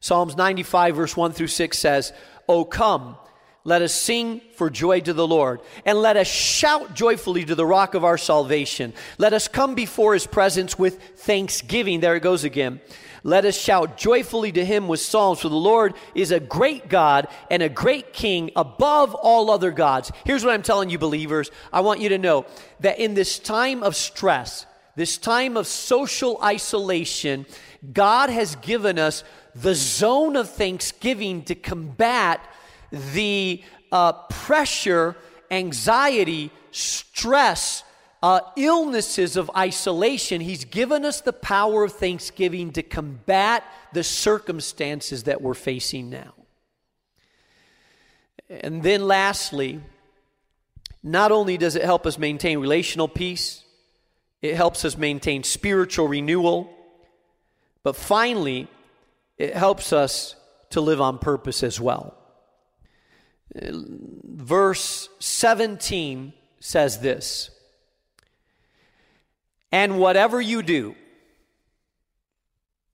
Psalms 0.00 0.34
95, 0.34 0.96
verse 0.96 1.14
1 1.14 1.32
through 1.32 1.48
6 1.48 1.76
says, 1.76 2.14
Oh, 2.48 2.64
come 2.64 3.18
let 3.64 3.80
us 3.80 3.94
sing 3.94 4.42
for 4.56 4.68
joy 4.68 5.00
to 5.00 5.14
the 5.14 5.26
Lord, 5.26 5.60
and 5.86 5.98
let 5.98 6.18
us 6.18 6.26
shout 6.26 6.94
joyfully 6.94 7.44
to 7.46 7.54
the 7.54 7.64
rock 7.64 7.94
of 7.94 8.04
our 8.04 8.18
salvation. 8.18 8.92
Let 9.16 9.32
us 9.32 9.48
come 9.48 9.74
before 9.74 10.12
his 10.12 10.26
presence 10.26 10.78
with 10.78 11.00
thanksgiving. 11.16 12.00
There 12.00 12.14
it 12.14 12.20
goes 12.20 12.44
again. 12.44 12.82
Let 13.26 13.46
us 13.46 13.58
shout 13.58 13.96
joyfully 13.96 14.52
to 14.52 14.64
him 14.66 14.86
with 14.86 15.00
psalms, 15.00 15.40
for 15.40 15.48
the 15.48 15.56
Lord 15.56 15.94
is 16.14 16.30
a 16.30 16.40
great 16.40 16.90
God 16.90 17.26
and 17.50 17.62
a 17.62 17.70
great 17.70 18.12
King 18.12 18.50
above 18.54 19.14
all 19.14 19.50
other 19.50 19.70
gods. 19.70 20.12
Here's 20.26 20.44
what 20.44 20.52
I'm 20.52 20.62
telling 20.62 20.90
you, 20.90 20.98
believers. 20.98 21.50
I 21.72 21.80
want 21.80 22.00
you 22.00 22.10
to 22.10 22.18
know 22.18 22.44
that 22.80 22.98
in 22.98 23.14
this 23.14 23.38
time 23.38 23.82
of 23.82 23.96
stress, 23.96 24.66
this 24.94 25.16
time 25.16 25.56
of 25.56 25.66
social 25.66 26.38
isolation, 26.42 27.46
God 27.94 28.28
has 28.28 28.56
given 28.56 28.98
us 28.98 29.24
the 29.54 29.74
zone 29.74 30.36
of 30.36 30.50
thanksgiving 30.50 31.44
to 31.44 31.54
combat 31.54 32.46
the 32.90 33.62
uh, 33.92 34.12
pressure, 34.12 35.16
anxiety, 35.50 36.50
stress, 36.70 37.84
uh, 38.22 38.40
illnesses 38.56 39.36
of 39.36 39.50
isolation, 39.56 40.40
He's 40.40 40.64
given 40.64 41.04
us 41.04 41.20
the 41.20 41.32
power 41.32 41.84
of 41.84 41.92
thanksgiving 41.92 42.72
to 42.72 42.82
combat 42.82 43.64
the 43.92 44.02
circumstances 44.02 45.24
that 45.24 45.42
we're 45.42 45.54
facing 45.54 46.10
now. 46.10 46.32
And 48.48 48.82
then, 48.82 49.06
lastly, 49.06 49.80
not 51.02 51.32
only 51.32 51.58
does 51.58 51.76
it 51.76 51.84
help 51.84 52.06
us 52.06 52.18
maintain 52.18 52.58
relational 52.58 53.08
peace, 53.08 53.62
it 54.40 54.56
helps 54.56 54.84
us 54.84 54.96
maintain 54.96 55.44
spiritual 55.44 56.08
renewal, 56.08 56.70
but 57.82 57.94
finally, 57.94 58.68
it 59.36 59.54
helps 59.54 59.92
us 59.92 60.34
to 60.70 60.80
live 60.80 61.00
on 61.00 61.18
purpose 61.18 61.62
as 61.62 61.80
well 61.80 62.16
verse 63.52 65.08
17 65.18 66.32
says 66.60 66.98
this 66.98 67.50
And 69.70 69.98
whatever 69.98 70.40
you 70.40 70.62
do, 70.62 70.94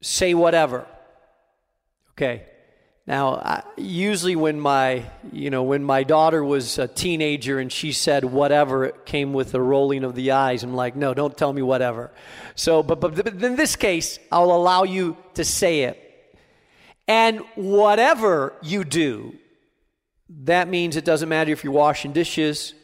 say 0.00 0.35
whatever. 0.35 0.87
Okay. 2.12 2.45
Now, 3.07 3.37
I, 3.37 3.62
usually 3.76 4.37
when 4.37 4.61
my, 4.61 5.04
you 5.33 5.50
know, 5.50 5.64
when 5.64 5.83
my 5.83 6.04
daughter 6.04 6.45
was 6.45 6.78
a 6.78 6.87
teenager 6.87 7.59
and 7.59 7.73
she 7.73 7.90
said 7.90 8.25
whatever, 8.25 8.85
it 8.85 9.04
came 9.04 9.33
with 9.33 9.52
a 9.54 9.61
rolling 9.61 10.04
of 10.04 10.14
the 10.14 10.30
eyes. 10.30 10.62
I'm 10.62 10.75
like, 10.75 10.95
no, 10.95 11.12
don't 11.12 11.37
tell 11.37 11.52
me 11.52 11.61
whatever. 11.61 12.12
So, 12.54 12.85
but, 12.85 13.00
but, 13.00 13.16
but 13.16 13.42
in 13.42 13.57
this 13.57 13.75
case, 13.75 14.21
I'll 14.30 14.52
allow 14.52 14.85
you 14.85 15.16
to 15.35 15.45
say 15.45 15.80
it. 15.85 16.37
And 17.09 17.40
whatever 17.57 18.54
you 18.62 18.85
do, 18.85 19.35
that 20.38 20.68
means 20.68 20.96
it 20.96 21.04
doesn't 21.04 21.28
matter 21.28 21.50
if 21.50 21.64
you're 21.64 21.72
washing 21.72 22.12
dishes, 22.12 22.75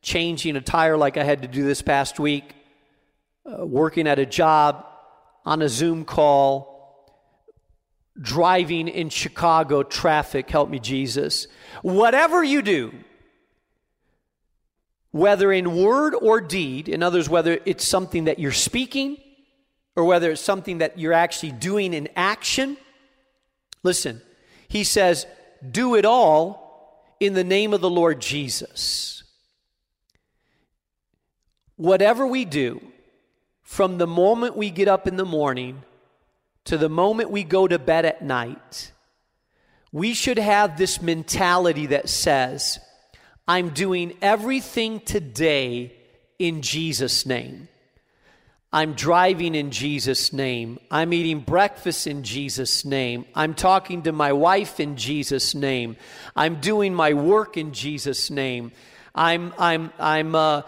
changing 0.00 0.54
a 0.56 0.60
tire 0.60 0.96
like 0.96 1.16
I 1.16 1.24
had 1.24 1.42
to 1.42 1.48
do 1.48 1.64
this 1.64 1.82
past 1.82 2.20
week, 2.20 2.54
uh, 3.44 3.66
working 3.66 4.06
at 4.06 4.18
a 4.18 4.26
job, 4.26 4.86
on 5.44 5.60
a 5.60 5.68
Zoom 5.68 6.04
call, 6.04 6.72
driving 8.20 8.86
in 8.86 9.08
Chicago 9.08 9.82
traffic, 9.82 10.48
help 10.48 10.70
me, 10.70 10.78
Jesus. 10.78 11.48
Whatever 11.82 12.44
you 12.44 12.62
do, 12.62 12.92
whether 15.10 15.52
in 15.52 15.76
word 15.76 16.14
or 16.14 16.40
deed, 16.40 16.88
in 16.88 17.02
others, 17.02 17.28
whether 17.28 17.58
it's 17.64 17.86
something 17.86 18.24
that 18.24 18.38
you're 18.38 18.52
speaking 18.52 19.16
or 19.96 20.04
whether 20.04 20.30
it's 20.30 20.40
something 20.40 20.78
that 20.78 20.98
you're 20.98 21.12
actually 21.12 21.52
doing 21.52 21.92
in 21.92 22.08
action, 22.16 22.76
listen, 23.82 24.22
he 24.68 24.84
says, 24.84 25.26
do 25.68 25.96
it 25.96 26.04
all 26.04 26.63
in 27.20 27.34
the 27.34 27.44
name 27.44 27.72
of 27.72 27.80
the 27.80 27.90
Lord 27.90 28.20
Jesus. 28.20 29.24
Whatever 31.76 32.26
we 32.26 32.44
do, 32.44 32.80
from 33.62 33.98
the 33.98 34.06
moment 34.06 34.56
we 34.56 34.70
get 34.70 34.88
up 34.88 35.06
in 35.06 35.16
the 35.16 35.24
morning 35.24 35.82
to 36.64 36.78
the 36.78 36.88
moment 36.88 37.30
we 37.30 37.44
go 37.44 37.66
to 37.66 37.78
bed 37.78 38.04
at 38.04 38.22
night, 38.22 38.92
we 39.92 40.14
should 40.14 40.38
have 40.38 40.76
this 40.76 41.00
mentality 41.00 41.86
that 41.86 42.08
says, 42.08 42.78
I'm 43.46 43.70
doing 43.70 44.16
everything 44.22 45.00
today 45.00 45.94
in 46.38 46.62
Jesus' 46.62 47.26
name. 47.26 47.68
I'm 48.74 48.94
driving 48.94 49.54
in 49.54 49.70
Jesus' 49.70 50.32
name. 50.32 50.80
I'm 50.90 51.12
eating 51.12 51.38
breakfast 51.38 52.08
in 52.08 52.24
Jesus' 52.24 52.84
name. 52.84 53.24
I'm 53.32 53.54
talking 53.54 54.02
to 54.02 54.10
my 54.10 54.32
wife 54.32 54.80
in 54.80 54.96
Jesus' 54.96 55.54
name. 55.54 55.96
I'm 56.34 56.56
doing 56.56 56.92
my 56.92 57.12
work 57.12 57.56
in 57.56 57.72
Jesus' 57.72 58.30
name. 58.30 58.72
I'm, 59.14 59.54
I'm, 59.58 59.92
I'm 60.00 60.34
uh, 60.34 60.62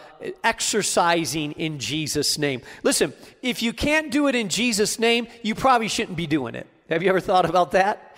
exercising 0.45 1.51
in 1.55 1.81
Jesus' 1.81 2.39
name. 2.39 2.63
Listen, 2.85 3.13
if 3.43 3.61
you 3.61 3.73
can't 3.73 4.13
do 4.13 4.29
it 4.29 4.37
in 4.37 4.51
Jesus' 4.51 5.01
name, 5.01 5.27
you 5.43 5.57
probably 5.57 5.89
shouldn't 5.89 6.17
be 6.17 6.29
doing 6.29 6.55
it. 6.55 6.69
Have 6.89 7.03
you 7.03 7.09
ever 7.09 7.19
thought 7.19 7.45
about 7.51 7.73
that? 7.73 8.17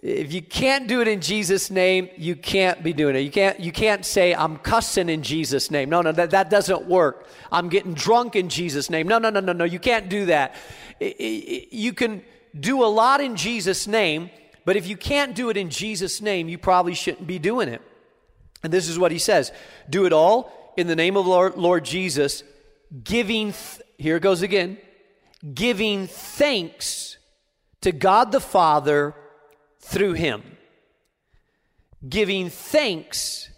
If 0.00 0.32
you 0.32 0.42
can't 0.42 0.86
do 0.86 1.00
it 1.00 1.08
in 1.08 1.20
Jesus' 1.20 1.70
name, 1.70 2.08
you 2.16 2.36
can't 2.36 2.82
be 2.84 2.92
doing 2.92 3.16
it. 3.16 3.20
You 3.20 3.32
can't, 3.32 3.58
you 3.58 3.72
can't 3.72 4.04
say, 4.04 4.32
I'm 4.32 4.56
cussing 4.58 5.08
in 5.08 5.22
Jesus' 5.22 5.70
name. 5.72 5.90
No, 5.90 6.02
no, 6.02 6.12
that, 6.12 6.30
that 6.30 6.50
doesn't 6.50 6.86
work. 6.86 7.26
I'm 7.50 7.68
getting 7.68 7.94
drunk 7.94 8.36
in 8.36 8.48
Jesus' 8.48 8.90
name. 8.90 9.08
No, 9.08 9.18
no, 9.18 9.30
no, 9.30 9.40
no, 9.40 9.52
no. 9.52 9.64
You 9.64 9.80
can't 9.80 10.08
do 10.08 10.26
that. 10.26 10.54
You 11.00 11.92
can 11.92 12.22
do 12.58 12.84
a 12.84 12.86
lot 12.86 13.20
in 13.20 13.34
Jesus' 13.34 13.88
name, 13.88 14.30
but 14.64 14.76
if 14.76 14.86
you 14.86 14.96
can't 14.96 15.34
do 15.34 15.50
it 15.50 15.56
in 15.56 15.68
Jesus' 15.68 16.20
name, 16.20 16.48
you 16.48 16.58
probably 16.58 16.94
shouldn't 16.94 17.26
be 17.26 17.40
doing 17.40 17.68
it. 17.68 17.82
And 18.62 18.72
this 18.72 18.88
is 18.88 18.98
what 18.98 19.10
he 19.10 19.18
says 19.18 19.50
Do 19.90 20.06
it 20.06 20.12
all 20.12 20.72
in 20.76 20.86
the 20.86 20.96
name 20.96 21.16
of 21.16 21.26
Lord, 21.26 21.56
Lord 21.56 21.84
Jesus, 21.84 22.44
giving, 23.02 23.52
th- 23.52 23.82
here 23.98 24.16
it 24.16 24.22
goes 24.22 24.42
again, 24.42 24.78
giving 25.54 26.06
thanks 26.06 27.16
to 27.80 27.90
God 27.90 28.30
the 28.30 28.40
Father 28.40 29.14
through 29.80 30.14
him, 30.14 30.42
giving 32.08 32.50
thanks 32.50 33.50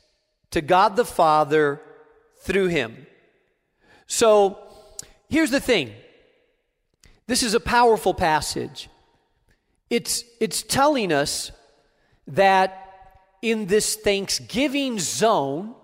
to 0.50 0.60
God 0.60 0.96
the 0.96 1.04
Father 1.04 1.80
through 2.40 2.68
him. 2.68 3.06
So 4.06 4.58
here's 5.28 5.50
the 5.50 5.60
thing 5.60 5.92
this 7.26 7.42
is 7.42 7.54
a 7.54 7.60
powerful 7.60 8.14
passage. 8.14 8.88
It's, 9.88 10.24
it's 10.40 10.62
telling 10.62 11.12
us 11.12 11.50
that 12.26 12.90
in 13.42 13.66
this 13.66 13.96
Thanksgiving 13.96 14.98
zone, 14.98 15.74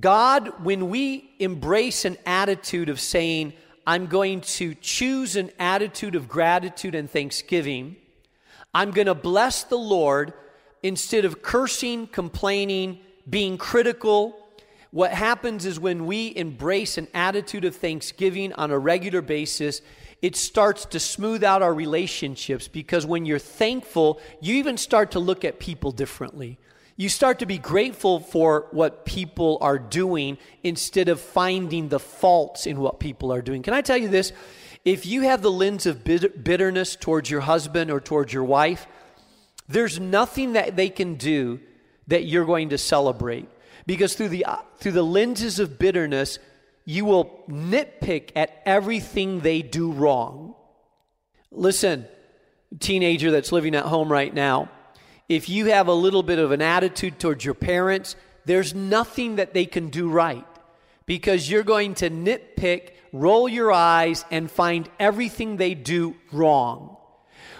God, 0.00 0.64
when 0.64 0.90
we 0.90 1.30
embrace 1.38 2.04
an 2.04 2.16
attitude 2.26 2.88
of 2.88 3.00
saying, 3.00 3.54
I'm 3.86 4.06
going 4.06 4.42
to 4.42 4.74
choose 4.74 5.36
an 5.36 5.50
attitude 5.58 6.14
of 6.14 6.28
gratitude 6.28 6.94
and 6.94 7.10
thanksgiving, 7.10 7.96
I'm 8.78 8.92
going 8.92 9.08
to 9.08 9.14
bless 9.16 9.64
the 9.64 9.76
Lord 9.76 10.32
instead 10.84 11.24
of 11.24 11.42
cursing, 11.42 12.06
complaining, 12.06 13.00
being 13.28 13.58
critical. 13.58 14.38
What 14.92 15.10
happens 15.10 15.66
is 15.66 15.80
when 15.80 16.06
we 16.06 16.32
embrace 16.36 16.96
an 16.96 17.08
attitude 17.12 17.64
of 17.64 17.74
thanksgiving 17.74 18.52
on 18.52 18.70
a 18.70 18.78
regular 18.78 19.20
basis, 19.20 19.82
it 20.22 20.36
starts 20.36 20.84
to 20.84 21.00
smooth 21.00 21.42
out 21.42 21.60
our 21.60 21.74
relationships 21.74 22.68
because 22.68 23.04
when 23.04 23.26
you're 23.26 23.40
thankful, 23.40 24.20
you 24.40 24.54
even 24.54 24.76
start 24.76 25.10
to 25.10 25.18
look 25.18 25.44
at 25.44 25.58
people 25.58 25.90
differently. 25.90 26.56
You 26.94 27.08
start 27.08 27.40
to 27.40 27.46
be 27.46 27.58
grateful 27.58 28.20
for 28.20 28.68
what 28.70 29.04
people 29.04 29.58
are 29.60 29.80
doing 29.80 30.38
instead 30.62 31.08
of 31.08 31.20
finding 31.20 31.88
the 31.88 31.98
faults 31.98 32.64
in 32.64 32.78
what 32.78 33.00
people 33.00 33.32
are 33.32 33.42
doing. 33.42 33.64
Can 33.64 33.74
I 33.74 33.80
tell 33.80 33.96
you 33.96 34.08
this? 34.08 34.32
If 34.84 35.06
you 35.06 35.22
have 35.22 35.42
the 35.42 35.50
lens 35.50 35.86
of 35.86 36.04
bitterness 36.04 36.96
towards 36.96 37.30
your 37.30 37.40
husband 37.40 37.90
or 37.90 38.00
towards 38.00 38.32
your 38.32 38.44
wife, 38.44 38.86
there's 39.68 40.00
nothing 40.00 40.54
that 40.54 40.76
they 40.76 40.88
can 40.88 41.14
do 41.14 41.60
that 42.06 42.24
you're 42.24 42.46
going 42.46 42.70
to 42.70 42.78
celebrate. 42.78 43.48
Because 43.86 44.14
through 44.14 44.30
the, 44.30 44.46
through 44.78 44.92
the 44.92 45.02
lenses 45.02 45.58
of 45.58 45.78
bitterness, 45.78 46.38
you 46.84 47.04
will 47.04 47.44
nitpick 47.48 48.30
at 48.34 48.62
everything 48.64 49.40
they 49.40 49.62
do 49.62 49.92
wrong. 49.92 50.54
Listen, 51.50 52.06
teenager 52.80 53.30
that's 53.30 53.52
living 53.52 53.74
at 53.74 53.84
home 53.84 54.10
right 54.10 54.32
now, 54.32 54.70
if 55.28 55.48
you 55.48 55.66
have 55.66 55.88
a 55.88 55.92
little 55.92 56.22
bit 56.22 56.38
of 56.38 56.50
an 56.52 56.62
attitude 56.62 57.18
towards 57.18 57.44
your 57.44 57.54
parents, 57.54 58.16
there's 58.46 58.74
nothing 58.74 59.36
that 59.36 59.52
they 59.52 59.66
can 59.66 59.90
do 59.90 60.08
right 60.08 60.46
because 61.04 61.50
you're 61.50 61.62
going 61.62 61.94
to 61.94 62.08
nitpick 62.08 62.92
roll 63.12 63.48
your 63.48 63.72
eyes, 63.72 64.24
and 64.30 64.50
find 64.50 64.88
everything 64.98 65.56
they 65.56 65.74
do 65.74 66.16
wrong. 66.32 66.96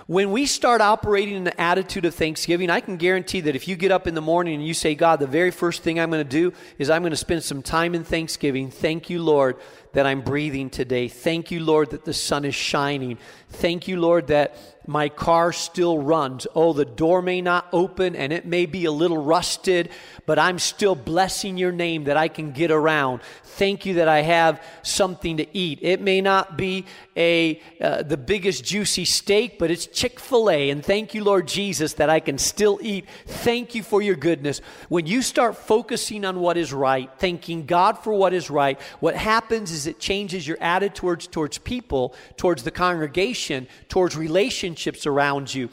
When 0.06 0.32
we 0.32 0.46
start 0.46 0.80
operating 0.80 1.34
in 1.34 1.44
the 1.44 1.60
attitude 1.60 2.06
of 2.06 2.14
thanksgiving, 2.14 2.70
I 2.70 2.80
can 2.80 2.96
guarantee 2.96 3.42
that 3.42 3.54
if 3.54 3.68
you 3.68 3.76
get 3.76 3.92
up 3.92 4.06
in 4.06 4.14
the 4.14 4.22
morning 4.22 4.54
and 4.54 4.66
you 4.66 4.72
say, 4.72 4.94
God, 4.94 5.20
the 5.20 5.26
very 5.26 5.50
first 5.50 5.82
thing 5.82 6.00
I'm 6.00 6.10
going 6.10 6.24
to 6.24 6.28
do 6.28 6.54
is 6.78 6.88
I'm 6.88 7.02
going 7.02 7.10
to 7.10 7.16
spend 7.16 7.44
some 7.44 7.60
time 7.60 7.94
in 7.94 8.04
thanksgiving. 8.04 8.70
Thank 8.70 9.10
you, 9.10 9.22
Lord, 9.22 9.56
that 9.92 10.06
I'm 10.06 10.22
breathing 10.22 10.70
today. 10.70 11.08
Thank 11.08 11.50
you, 11.50 11.60
Lord, 11.60 11.90
that 11.90 12.06
the 12.06 12.14
sun 12.14 12.46
is 12.46 12.54
shining. 12.54 13.18
Thank 13.50 13.86
you, 13.86 14.00
Lord, 14.00 14.28
that 14.28 14.56
my 14.88 15.10
car 15.10 15.52
still 15.52 15.98
runs. 15.98 16.46
Oh, 16.54 16.72
the 16.72 16.86
door 16.86 17.20
may 17.20 17.42
not 17.42 17.68
open 17.72 18.16
and 18.16 18.32
it 18.32 18.46
may 18.46 18.64
be 18.64 18.86
a 18.86 18.90
little 18.90 19.22
rusted, 19.22 19.90
but 20.24 20.38
I'm 20.38 20.58
still 20.58 20.94
blessing 20.94 21.58
your 21.58 21.72
name 21.72 22.04
that 22.04 22.16
I 22.16 22.28
can 22.28 22.52
get 22.52 22.70
around. 22.70 23.20
Thank 23.44 23.84
you 23.84 23.94
that 23.94 24.08
I 24.08 24.22
have 24.22 24.62
something 24.82 25.36
to 25.36 25.56
eat. 25.56 25.80
It 25.82 26.00
may 26.00 26.22
not 26.22 26.56
be 26.56 26.86
a 27.18 27.60
uh, 27.82 28.02
the 28.02 28.16
biggest 28.16 28.64
juicy 28.64 29.04
steak, 29.04 29.58
but 29.58 29.70
it's 29.70 29.86
Chick-fil-A 29.86 30.70
and 30.70 30.82
thank 30.82 31.12
you 31.12 31.22
Lord 31.22 31.46
Jesus 31.46 31.92
that 31.94 32.08
I 32.08 32.20
can 32.20 32.38
still 32.38 32.78
eat. 32.80 33.04
Thank 33.26 33.74
you 33.74 33.82
for 33.82 34.00
your 34.00 34.16
goodness. 34.16 34.62
When 34.88 35.04
you 35.04 35.20
start 35.20 35.56
focusing 35.56 36.24
on 36.24 36.40
what 36.40 36.56
is 36.56 36.72
right, 36.72 37.10
thanking 37.18 37.66
God 37.66 37.98
for 37.98 38.14
what 38.14 38.32
is 38.32 38.48
right, 38.48 38.80
what 39.00 39.16
happens 39.16 39.70
is 39.70 39.86
it 39.86 39.98
changes 39.98 40.48
your 40.48 40.56
attitude 40.62 40.94
towards 40.94 41.26
towards 41.26 41.58
people, 41.58 42.14
towards 42.38 42.62
the 42.62 42.70
congregation, 42.70 43.68
towards 43.90 44.16
relationships 44.16 44.77
relationships 44.78 45.06
around 45.06 45.54
you. 45.54 45.68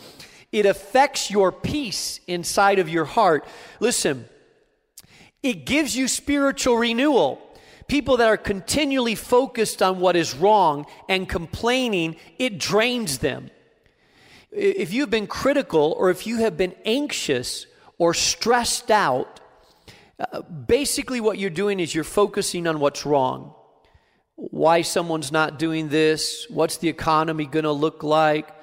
It 0.51 0.65
affects 0.65 1.29
your 1.29 1.51
peace 1.51 2.19
inside 2.27 2.79
of 2.79 2.89
your 2.89 3.05
heart. 3.05 3.45
Listen, 3.79 4.25
it 5.43 5.65
gives 5.65 5.95
you 5.95 6.07
spiritual 6.07 6.77
renewal. 6.77 7.39
People 7.87 8.17
that 8.17 8.27
are 8.27 8.37
continually 8.37 9.15
focused 9.15 9.81
on 9.83 9.99
what 9.99 10.15
is 10.15 10.33
wrong 10.33 10.85
and 11.07 11.29
complaining, 11.29 12.15
it 12.39 12.57
drains 12.57 13.19
them. 13.19 13.51
If 14.51 14.93
you've 14.93 15.11
been 15.11 15.27
critical 15.27 15.93
or 15.97 16.09
if 16.09 16.25
you 16.25 16.37
have 16.37 16.57
been 16.57 16.73
anxious 16.85 17.67
or 17.99 18.13
stressed 18.13 18.89
out, 18.89 19.39
uh, 20.19 20.41
basically 20.41 21.21
what 21.21 21.37
you're 21.37 21.51
doing 21.51 21.79
is 21.79 21.93
you're 21.93 22.03
focusing 22.03 22.65
on 22.65 22.79
what's 22.79 23.05
wrong. 23.05 23.53
Why 24.35 24.81
someone's 24.81 25.31
not 25.31 25.59
doing 25.59 25.89
this? 25.89 26.47
What's 26.49 26.77
the 26.77 26.89
economy 26.89 27.45
going 27.45 27.65
to 27.65 27.71
look 27.71 28.03
like? 28.03 28.54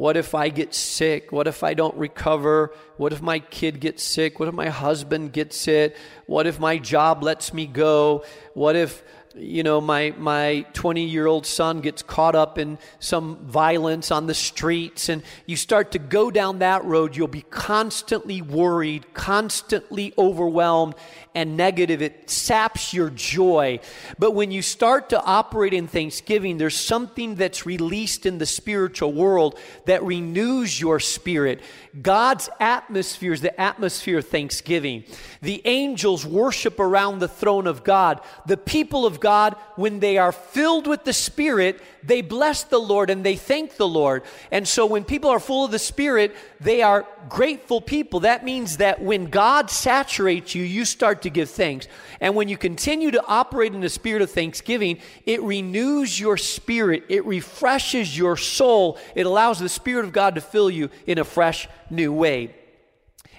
What 0.00 0.16
if 0.16 0.34
I 0.34 0.48
get 0.48 0.72
sick? 0.72 1.30
What 1.30 1.46
if 1.46 1.62
I 1.62 1.74
don't 1.74 1.94
recover? 1.94 2.72
What 2.96 3.12
if 3.12 3.20
my 3.20 3.38
kid 3.38 3.80
gets 3.80 4.02
sick? 4.02 4.40
What 4.40 4.48
if 4.48 4.54
my 4.54 4.70
husband 4.70 5.34
gets 5.34 5.68
it? 5.68 5.94
What 6.24 6.46
if 6.46 6.58
my 6.58 6.78
job 6.78 7.22
lets 7.22 7.52
me 7.52 7.66
go? 7.66 8.24
What 8.54 8.76
if 8.76 9.04
you 9.34 9.62
know 9.62 9.78
my 9.78 10.14
my 10.16 10.64
20 10.72 11.04
year 11.04 11.26
old 11.26 11.44
son 11.44 11.82
gets 11.82 12.02
caught 12.02 12.34
up 12.34 12.58
in 12.58 12.78
some 12.98 13.44
violence 13.44 14.10
on 14.10 14.26
the 14.26 14.34
streets 14.34 15.10
and 15.10 15.22
you 15.46 15.54
start 15.54 15.92
to 15.92 15.98
go 15.98 16.30
down 16.32 16.58
that 16.58 16.84
road 16.84 17.14
you'll 17.14 17.28
be 17.28 17.42
constantly 17.42 18.42
worried 18.42 19.14
constantly 19.14 20.12
overwhelmed 20.18 20.96
and 21.34 21.56
negative 21.56 22.02
it 22.02 22.28
saps 22.28 22.92
your 22.92 23.10
joy 23.10 23.78
but 24.18 24.32
when 24.32 24.50
you 24.50 24.62
start 24.62 25.10
to 25.10 25.22
operate 25.22 25.72
in 25.72 25.86
thanksgiving 25.86 26.58
there's 26.58 26.76
something 26.76 27.34
that's 27.34 27.66
released 27.66 28.26
in 28.26 28.38
the 28.38 28.46
spiritual 28.46 29.12
world 29.12 29.58
that 29.86 30.02
renews 30.02 30.80
your 30.80 30.98
spirit 31.00 31.60
God's 32.00 32.48
atmosphere 32.60 33.32
is 33.32 33.40
the 33.40 33.58
atmosphere 33.60 34.18
of 34.18 34.28
thanksgiving. 34.28 35.04
The 35.42 35.60
angels 35.64 36.24
worship 36.24 36.78
around 36.78 37.18
the 37.18 37.28
throne 37.28 37.66
of 37.66 37.82
God. 37.82 38.20
The 38.46 38.56
people 38.56 39.06
of 39.06 39.18
God, 39.18 39.56
when 39.74 39.98
they 39.98 40.16
are 40.16 40.30
filled 40.30 40.86
with 40.86 41.04
the 41.04 41.12
Spirit, 41.12 41.80
they 42.04 42.20
bless 42.22 42.62
the 42.62 42.78
Lord 42.78 43.10
and 43.10 43.24
they 43.24 43.34
thank 43.34 43.76
the 43.76 43.88
Lord. 43.88 44.22
And 44.52 44.68
so 44.68 44.86
when 44.86 45.04
people 45.04 45.30
are 45.30 45.40
full 45.40 45.64
of 45.64 45.72
the 45.72 45.80
Spirit, 45.80 46.36
they 46.60 46.80
are 46.80 47.06
grateful 47.28 47.80
people. 47.80 48.20
That 48.20 48.44
means 48.44 48.76
that 48.76 49.02
when 49.02 49.26
God 49.26 49.68
saturates 49.68 50.54
you, 50.54 50.62
you 50.62 50.84
start 50.84 51.19
to 51.22 51.30
give 51.30 51.50
thanks. 51.50 51.88
And 52.20 52.34
when 52.34 52.48
you 52.48 52.56
continue 52.56 53.10
to 53.10 53.24
operate 53.26 53.74
in 53.74 53.80
the 53.80 53.88
spirit 53.88 54.22
of 54.22 54.30
thanksgiving, 54.30 54.98
it 55.26 55.42
renews 55.42 56.18
your 56.18 56.36
spirit, 56.36 57.04
it 57.08 57.24
refreshes 57.24 58.16
your 58.16 58.36
soul, 58.36 58.98
it 59.14 59.26
allows 59.26 59.58
the 59.58 59.68
Spirit 59.68 60.04
of 60.04 60.12
God 60.12 60.34
to 60.34 60.40
fill 60.40 60.70
you 60.70 60.90
in 61.06 61.18
a 61.18 61.24
fresh, 61.24 61.68
new 61.90 62.12
way. 62.12 62.54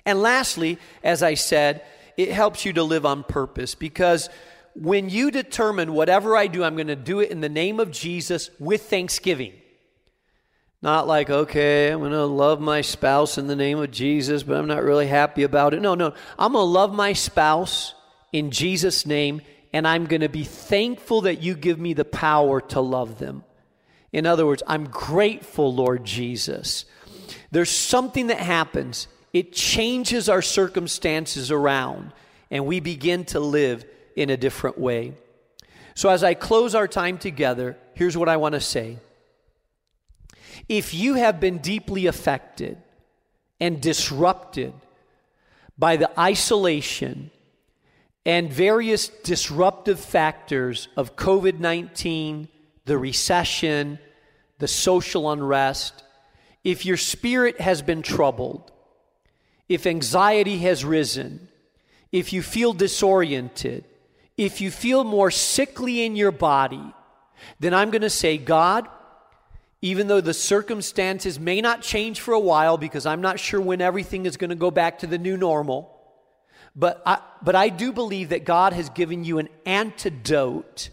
And 0.05 0.21
lastly, 0.21 0.77
as 1.03 1.21
I 1.23 1.35
said, 1.35 1.83
it 2.17 2.31
helps 2.31 2.65
you 2.65 2.73
to 2.73 2.83
live 2.83 3.05
on 3.05 3.23
purpose 3.23 3.75
because 3.75 4.29
when 4.75 5.09
you 5.09 5.31
determine 5.31 5.93
whatever 5.93 6.35
I 6.35 6.47
do, 6.47 6.63
I'm 6.63 6.75
going 6.75 6.87
to 6.87 6.95
do 6.95 7.19
it 7.19 7.31
in 7.31 7.41
the 7.41 7.49
name 7.49 7.79
of 7.79 7.91
Jesus 7.91 8.49
with 8.59 8.89
thanksgiving. 8.89 9.53
Not 10.81 11.07
like, 11.07 11.29
okay, 11.29 11.89
I'm 11.89 11.99
going 11.99 12.11
to 12.11 12.25
love 12.25 12.59
my 12.59 12.81
spouse 12.81 13.37
in 13.37 13.45
the 13.45 13.55
name 13.55 13.77
of 13.77 13.91
Jesus, 13.91 14.41
but 14.41 14.57
I'm 14.57 14.67
not 14.67 14.83
really 14.83 15.05
happy 15.05 15.43
about 15.43 15.75
it. 15.75 15.81
No, 15.81 15.93
no. 15.93 16.13
I'm 16.39 16.53
going 16.53 16.63
to 16.63 16.71
love 16.71 16.93
my 16.93 17.13
spouse 17.13 17.93
in 18.33 18.49
Jesus' 18.49 19.05
name, 19.05 19.41
and 19.73 19.87
I'm 19.87 20.05
going 20.05 20.21
to 20.21 20.29
be 20.29 20.43
thankful 20.43 21.21
that 21.21 21.43
you 21.43 21.53
give 21.53 21.79
me 21.79 21.93
the 21.93 22.05
power 22.05 22.61
to 22.61 22.81
love 22.81 23.19
them. 23.19 23.43
In 24.11 24.25
other 24.25 24.45
words, 24.45 24.63
I'm 24.65 24.85
grateful, 24.85 25.73
Lord 25.73 26.03
Jesus. 26.03 26.85
There's 27.51 27.69
something 27.69 28.27
that 28.27 28.39
happens 28.39 29.07
it 29.33 29.53
changes 29.53 30.27
our 30.27 30.41
circumstances 30.41 31.51
around, 31.51 32.11
and 32.49 32.65
we 32.65 32.81
begin 32.81 33.23
to 33.25 33.39
live 33.39 33.85
in 34.15 34.29
a 34.29 34.35
different 34.35 34.77
way. 34.77 35.13
So, 35.95 36.09
as 36.09 36.21
I 36.21 36.33
close 36.33 36.75
our 36.75 36.87
time 36.87 37.17
together, 37.17 37.77
here's 37.93 38.17
what 38.17 38.27
I 38.27 38.35
want 38.37 38.55
to 38.55 38.59
say. 38.59 38.97
If 40.67 40.93
you 40.93 41.15
have 41.15 41.39
been 41.39 41.57
deeply 41.59 42.05
affected 42.07 42.77
and 43.59 43.81
disrupted 43.81 44.73
by 45.77 45.97
the 45.97 46.19
isolation 46.19 47.31
and 48.25 48.51
various 48.51 49.07
disruptive 49.07 49.99
factors 49.99 50.87
of 50.95 51.15
COVID 51.15 51.59
19, 51.59 52.47
the 52.85 52.97
recession, 52.97 53.99
the 54.59 54.67
social 54.67 55.31
unrest, 55.31 56.03
if 56.63 56.85
your 56.85 56.97
spirit 56.97 57.59
has 57.59 57.81
been 57.81 58.01
troubled, 58.01 58.71
if 59.67 59.87
anxiety 59.87 60.59
has 60.59 60.85
risen, 60.85 61.47
if 62.11 62.33
you 62.33 62.41
feel 62.41 62.73
disoriented, 62.73 63.85
if 64.37 64.61
you 64.61 64.69
feel 64.69 65.03
more 65.03 65.31
sickly 65.31 66.05
in 66.05 66.15
your 66.15 66.31
body, 66.31 66.93
then 67.59 67.73
I'm 67.73 67.89
going 67.89 68.01
to 68.01 68.09
say, 68.09 68.37
God, 68.37 68.87
even 69.81 70.07
though 70.07 70.21
the 70.21 70.33
circumstances 70.33 71.39
may 71.39 71.59
not 71.59 71.81
change 71.81 72.21
for 72.21 72.33
a 72.33 72.39
while 72.39 72.77
because 72.77 73.05
I'm 73.05 73.21
not 73.21 73.39
sure 73.39 73.59
when 73.59 73.81
everything 73.81 74.25
is 74.25 74.37
going 74.37 74.51
to 74.51 74.55
go 74.55 74.71
back 74.71 74.99
to 74.99 75.07
the 75.07 75.17
new 75.17 75.37
normal, 75.37 75.97
but 76.75 77.01
I, 77.05 77.19
but 77.41 77.55
I 77.55 77.69
do 77.69 77.91
believe 77.91 78.29
that 78.29 78.45
God 78.45 78.73
has 78.73 78.89
given 78.89 79.23
you 79.23 79.39
an 79.39 79.49
antidote 79.65 80.89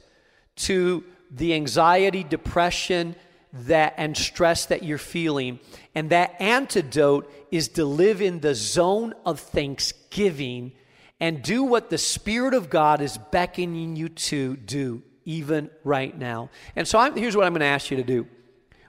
to 0.56 1.04
the 1.30 1.54
anxiety, 1.54 2.24
depression, 2.24 3.14
that 3.52 3.94
and 3.96 4.16
stress 4.16 4.66
that 4.66 4.82
you're 4.82 4.98
feeling. 4.98 5.60
And 5.94 6.10
that 6.10 6.40
antidote 6.40 7.30
is 7.50 7.68
to 7.68 7.84
live 7.84 8.20
in 8.20 8.40
the 8.40 8.54
zone 8.54 9.14
of 9.24 9.40
thanksgiving 9.40 10.72
and 11.20 11.42
do 11.42 11.62
what 11.62 11.90
the 11.90 11.98
Spirit 11.98 12.54
of 12.54 12.70
God 12.70 13.00
is 13.00 13.18
beckoning 13.18 13.96
you 13.96 14.08
to 14.08 14.56
do, 14.56 15.02
even 15.24 15.70
right 15.84 16.16
now. 16.16 16.50
And 16.76 16.86
so 16.86 16.98
I'm, 16.98 17.16
here's 17.16 17.36
what 17.36 17.44
I'm 17.44 17.52
going 17.52 17.60
to 17.60 17.66
ask 17.66 17.90
you 17.90 17.96
to 17.96 18.04
do. 18.04 18.26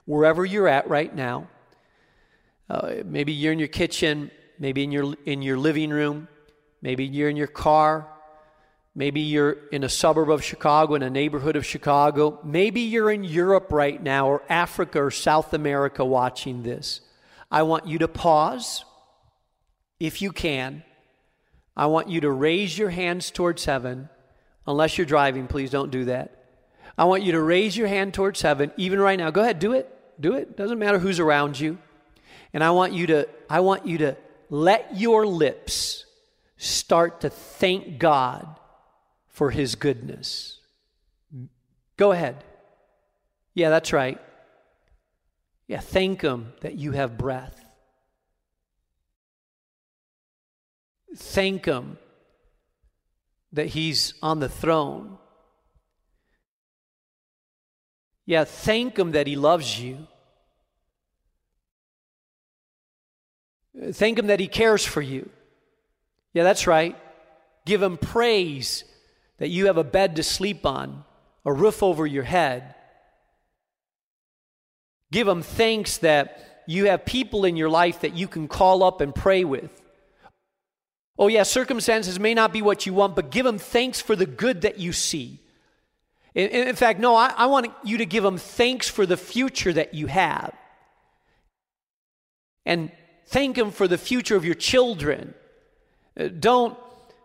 Wherever 0.10 0.44
you're 0.44 0.68
at 0.68 0.90
right 0.90 1.14
now, 1.14 1.48
uh, 2.70 2.96
maybe 3.06 3.32
you're 3.32 3.54
in 3.54 3.60
your 3.60 3.68
kitchen, 3.68 4.32
maybe 4.58 4.84
in 4.84 4.92
your, 4.92 5.14
in 5.26 5.44
your 5.44 5.58
living 5.58 5.92
room, 5.92 6.28
maybe 6.82 7.06
you're 7.06 7.30
in 7.30 7.38
your 7.38 7.48
car, 7.48 8.08
Maybe 8.96 9.22
you're 9.22 9.56
in 9.72 9.84
a 9.84 9.90
suburb 9.90 10.30
of 10.30 10.44
Chicago, 10.44 10.96
in 10.96 11.04
a 11.04 11.10
neighborhood 11.10 11.56
of 11.56 11.66
Chicago. 11.66 12.40
Maybe 12.44 12.82
you're 12.82 13.12
in 13.12 13.24
Europe 13.24 13.72
right 13.72 14.02
now, 14.02 14.28
or 14.28 14.44
Africa, 14.50 15.04
or 15.04 15.12
South 15.12 15.54
America 15.54 16.04
watching 16.04 16.64
this. 16.64 17.02
I 17.52 17.64
want 17.64 17.88
you 17.88 18.00
to 18.00 18.08
pause, 18.08 18.84
if 20.00 20.22
you 20.22 20.32
can. 20.32 20.84
I 21.78 21.86
want 21.86 22.10
you 22.10 22.22
to 22.22 22.32
raise 22.32 22.78
your 22.78 22.90
hands 22.90 23.32
towards 23.32 23.64
heaven. 23.64 24.10
Unless 24.68 24.98
you're 24.98 25.06
driving, 25.06 25.48
please 25.48 25.70
don't 25.70 25.92
do 25.92 26.06
that. 26.06 26.36
I 26.98 27.06
want 27.06 27.24
you 27.24 27.32
to 27.32 27.42
raise 27.42 27.78
your 27.78 27.88
hand 27.88 28.14
towards 28.14 28.42
heaven, 28.42 28.72
even 28.76 29.00
right 29.00 29.18
now. 29.18 29.32
Go 29.32 29.42
ahead, 29.42 29.60
do 29.60 29.74
it. 29.74 29.96
Do 30.20 30.36
it. 30.36 30.58
Doesn't 30.58 30.80
matter 30.80 31.00
who's 31.00 31.20
around 31.20 31.60
you. 31.60 31.78
And 32.54 32.64
I 32.64 32.72
want 32.72 32.94
you 32.94 33.08
to, 33.08 33.28
I 33.50 33.60
want 33.62 33.86
you 33.86 34.00
to 34.00 34.18
let 34.50 34.98
your 34.98 35.26
lips 35.26 36.06
start 36.58 37.22
to 37.22 37.30
thank 37.30 38.00
God 38.00 38.60
for 39.28 39.52
his 39.52 39.76
goodness. 39.76 40.60
Go 41.96 42.12
ahead. 42.12 42.44
Yeah, 43.54 43.70
that's 43.70 43.94
right. 43.94 44.20
Yeah, 45.68 45.80
thank 45.80 46.22
him 46.22 46.54
that 46.62 46.76
you 46.76 46.92
have 46.92 47.18
breath. 47.18 47.64
Thank 51.16 51.66
him 51.66 51.98
that 53.54 53.68
he's 53.68 54.14
on 54.22 54.40
the 54.40 54.50
throne. 54.50 55.18
Yeah, 58.26 58.44
thank 58.44 58.98
him 58.98 59.12
that 59.12 59.26
he 59.26 59.36
loves 59.36 59.82
you. 59.82 60.08
Thank 63.92 64.20
him 64.20 64.28
that 64.28 64.40
he 64.40 64.48
cares 64.48 64.86
for 64.86 65.02
you. 65.02 65.30
Yeah, 66.34 66.44
that's 66.44 66.68
right. 66.68 66.98
Give 67.66 67.82
him 67.82 67.98
praise 67.98 68.84
that 69.40 69.50
you 69.50 69.68
have 69.68 69.78
a 69.78 69.84
bed 69.84 70.18
to 70.18 70.24
sleep 70.24 70.66
on, 70.66 71.04
a 71.46 71.54
roof 71.54 71.82
over 71.82 72.06
your 72.06 72.24
head. 72.24 72.76
Give 75.12 75.28
Him 75.28 75.42
thanks 75.42 75.98
that 75.98 76.64
you 76.68 76.86
have 76.86 77.06
people 77.06 77.46
in 77.46 77.56
your 77.56 77.70
life 77.70 78.02
that 78.02 78.16
you 78.16 78.28
can 78.28 78.48
call 78.48 78.84
up 78.84 79.02
and 79.02 79.16
pray 79.16 79.44
with. 79.44 79.82
Oh, 81.18 81.28
yeah, 81.28 81.44
circumstances 81.44 82.20
may 82.20 82.34
not 82.34 82.54
be 82.54 82.62
what 82.62 82.86
you 82.86 82.94
want, 82.94 83.16
but 83.16 83.32
give 83.32 83.46
Him 83.46 83.58
thanks 83.58 84.00
for 84.00 84.16
the 84.16 84.26
good 84.26 84.62
that 84.62 84.80
you 84.80 84.94
see. 84.94 85.40
In, 86.36 86.50
in 86.50 86.76
fact, 86.76 87.00
no, 87.00 87.16
I, 87.16 87.34
I 87.36 87.48
want 87.48 87.72
you 87.84 87.98
to 87.98 88.06
give 88.06 88.24
Him 88.24 88.38
thanks 88.38 88.88
for 88.88 89.06
the 89.06 89.18
future 89.18 89.74
that 89.74 89.94
you 89.94 90.08
have. 90.08 90.54
And 92.66 92.92
thank 93.30 93.58
Him 93.58 93.72
for 93.72 93.88
the 93.88 93.98
future 93.98 94.36
of 94.36 94.46
your 94.46 94.56
children. 94.56 95.34
Uh, 96.20 96.28
don't, 96.28 96.78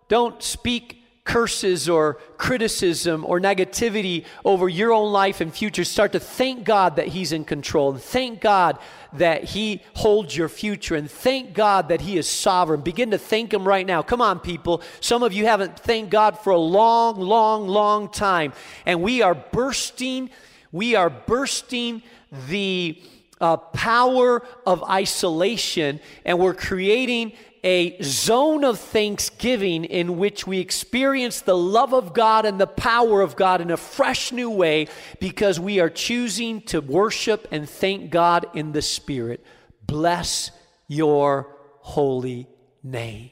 don't 0.08 0.42
speak 0.42 1.04
curses 1.24 1.88
or 1.88 2.14
criticism 2.36 3.24
or 3.26 3.40
negativity 3.40 4.24
over 4.44 4.68
your 4.68 4.92
own 4.92 5.10
life 5.10 5.40
and 5.40 5.54
future, 5.54 5.82
start 5.82 6.12
to 6.12 6.20
thank 6.20 6.64
God 6.64 6.96
that 6.96 7.08
He's 7.08 7.32
in 7.32 7.44
control 7.44 7.92
and 7.92 8.00
thank 8.00 8.40
God 8.40 8.78
that 9.14 9.44
He 9.44 9.80
holds 9.94 10.36
your 10.36 10.50
future 10.50 10.94
and 10.94 11.10
thank 11.10 11.54
God 11.54 11.88
that 11.88 12.02
He 12.02 12.18
is 12.18 12.28
sovereign. 12.28 12.82
Begin 12.82 13.10
to 13.12 13.18
thank 13.18 13.54
Him 13.54 13.66
right 13.66 13.86
now. 13.86 14.02
Come 14.02 14.20
on, 14.20 14.38
people. 14.38 14.82
Some 15.00 15.22
of 15.22 15.32
you 15.32 15.46
haven't 15.46 15.78
thanked 15.78 16.10
God 16.10 16.38
for 16.38 16.50
a 16.50 16.58
long, 16.58 17.18
long, 17.18 17.66
long 17.66 18.10
time. 18.10 18.52
And 18.84 19.00
we 19.00 19.22
are 19.22 19.34
bursting, 19.34 20.28
we 20.72 20.94
are 20.94 21.08
bursting 21.08 22.02
the 22.48 23.00
uh, 23.44 23.58
power 23.58 24.42
of 24.64 24.82
isolation 24.84 26.00
and 26.24 26.38
we're 26.38 26.54
creating 26.54 27.30
a 27.62 28.00
zone 28.02 28.64
of 28.64 28.80
thanksgiving 28.80 29.84
in 29.84 30.16
which 30.16 30.46
we 30.46 30.60
experience 30.60 31.42
the 31.42 31.56
love 31.56 31.92
of 31.92 32.14
God 32.14 32.46
and 32.46 32.58
the 32.58 32.66
power 32.66 33.20
of 33.20 33.36
God 33.36 33.60
in 33.60 33.70
a 33.70 33.76
fresh 33.76 34.32
new 34.32 34.48
way 34.48 34.88
because 35.20 35.60
we 35.60 35.78
are 35.78 35.90
choosing 35.90 36.62
to 36.62 36.80
worship 36.80 37.46
and 37.50 37.68
thank 37.68 38.10
God 38.10 38.46
in 38.54 38.72
the 38.72 38.80
Spirit. 38.80 39.44
Bless 39.86 40.50
your 40.88 41.54
holy 41.80 42.48
name. 42.82 43.30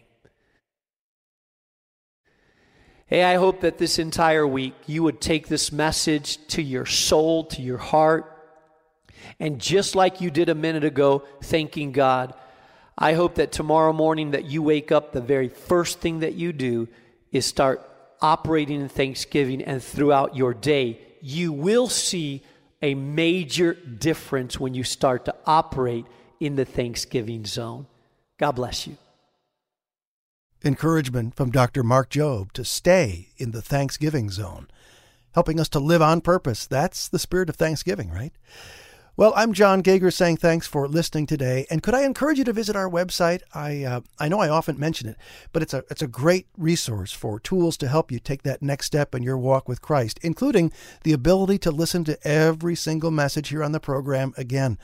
Hey, 3.07 3.25
I 3.25 3.37
hope 3.37 3.63
that 3.63 3.79
this 3.79 3.99
entire 3.99 4.47
week 4.47 4.75
you 4.87 5.03
would 5.05 5.23
take 5.23 5.49
this 5.49 5.73
message 5.73 6.47
to 6.49 6.61
your 6.61 6.85
soul, 6.85 7.45
to 7.45 7.63
your 7.63 7.79
heart, 7.79 8.32
and 9.39 9.61
just 9.61 9.95
like 9.95 10.21
you 10.21 10.31
did 10.31 10.49
a 10.49 10.55
minute 10.55 10.85
ago, 10.85 11.25
thanking 11.41 11.93
God 11.93 12.35
I 12.97 13.15
hope 13.15 13.37
that 13.37 13.53
tomorrow 13.53 13.93
morning 13.93 14.33
that 14.33 14.45
you 14.45 14.63
wake 14.63 14.93
up, 14.93 15.13
the 15.13 15.21
very 15.21 15.49
first 15.49 16.01
thing 16.01 16.21
that 16.21 16.35
you 16.35 16.53
do 16.53 16.89
is 17.31 17.47
start 17.47 17.89
operating 18.21 18.81
in 18.81 18.89
thanksgiving 18.89 19.63
and 19.63 19.83
throughout 19.83 20.37
your 20.37 20.55
day, 20.55 21.01
you 21.21 21.53
will 21.53 21.89
see 21.89 22.43
a 22.83 22.95
major 22.95 23.75
difference 23.75 24.61
when 24.61 24.75
you 24.75 24.85
start 24.85 25.25
to 25.25 25.35
operate 25.47 26.05
in 26.39 26.57
the 26.57 26.65
thanksgiving 26.65 27.47
zone. 27.47 27.87
God 28.39 28.53
bless 28.53 28.87
you. 28.87 28.97
Encouragement 30.65 31.35
from 31.35 31.51
Dr. 31.51 31.83
Mark 31.83 32.11
Jobe 32.11 32.53
to 32.53 32.65
stay 32.65 33.31
in 33.37 33.53
the 33.53 33.63
thanksgiving 33.63 34.31
zone. 34.31 34.69
helping 35.35 35.59
us 35.59 35.71
to 35.71 35.81
live 35.81 36.03
on 36.03 36.21
purpose. 36.21 36.67
That's 36.67 37.09
the 37.09 37.19
spirit 37.19 37.49
of 37.49 37.57
Thanksgiving, 37.57 38.11
right? 38.11 38.35
Well, 39.15 39.35
I'm 39.37 39.53
John 39.53 39.83
Gager 39.83 40.11
saying 40.11 40.39
thanks 40.39 40.67
for 40.67 40.89
listening 40.89 41.27
today. 41.27 41.67
And 41.71 41.83
could 41.83 41.93
I 41.93 42.05
encourage 42.05 42.39
you 42.39 42.45
to 42.45 42.53
visit 42.55 42.75
our 42.75 42.89
website? 42.89 43.43
I 43.53 43.85
uh, 43.85 44.01
I 44.19 44.29
know 44.29 44.41
I 44.41 44.49
often 44.49 44.81
mention 44.81 45.07
it, 45.07 45.19
but 45.53 45.63
it's 45.63 45.75
a 45.75 45.85
it's 45.91 46.01
a 46.01 46.07
great 46.07 46.47
resource 46.57 47.13
for 47.13 47.39
tools 47.39 47.77
to 47.79 47.89
help 47.89 48.11
you 48.11 48.19
take 48.19 48.43
that 48.45 48.63
next 48.63 48.87
step 48.87 49.15
in 49.15 49.23
your 49.23 49.37
walk 49.37 49.69
with 49.69 49.83
Christ, 49.83 50.19
including 50.23 50.73
the 51.05 51.13
ability 51.13 51.59
to 51.59 51.71
listen 51.71 52.05
to 52.05 52.27
every 52.27 52.75
single 52.75 53.11
message 53.11 53.51
here 53.51 53.63
on 53.63 53.73
the 53.73 53.81
program 53.81 54.33
again. 54.39 54.79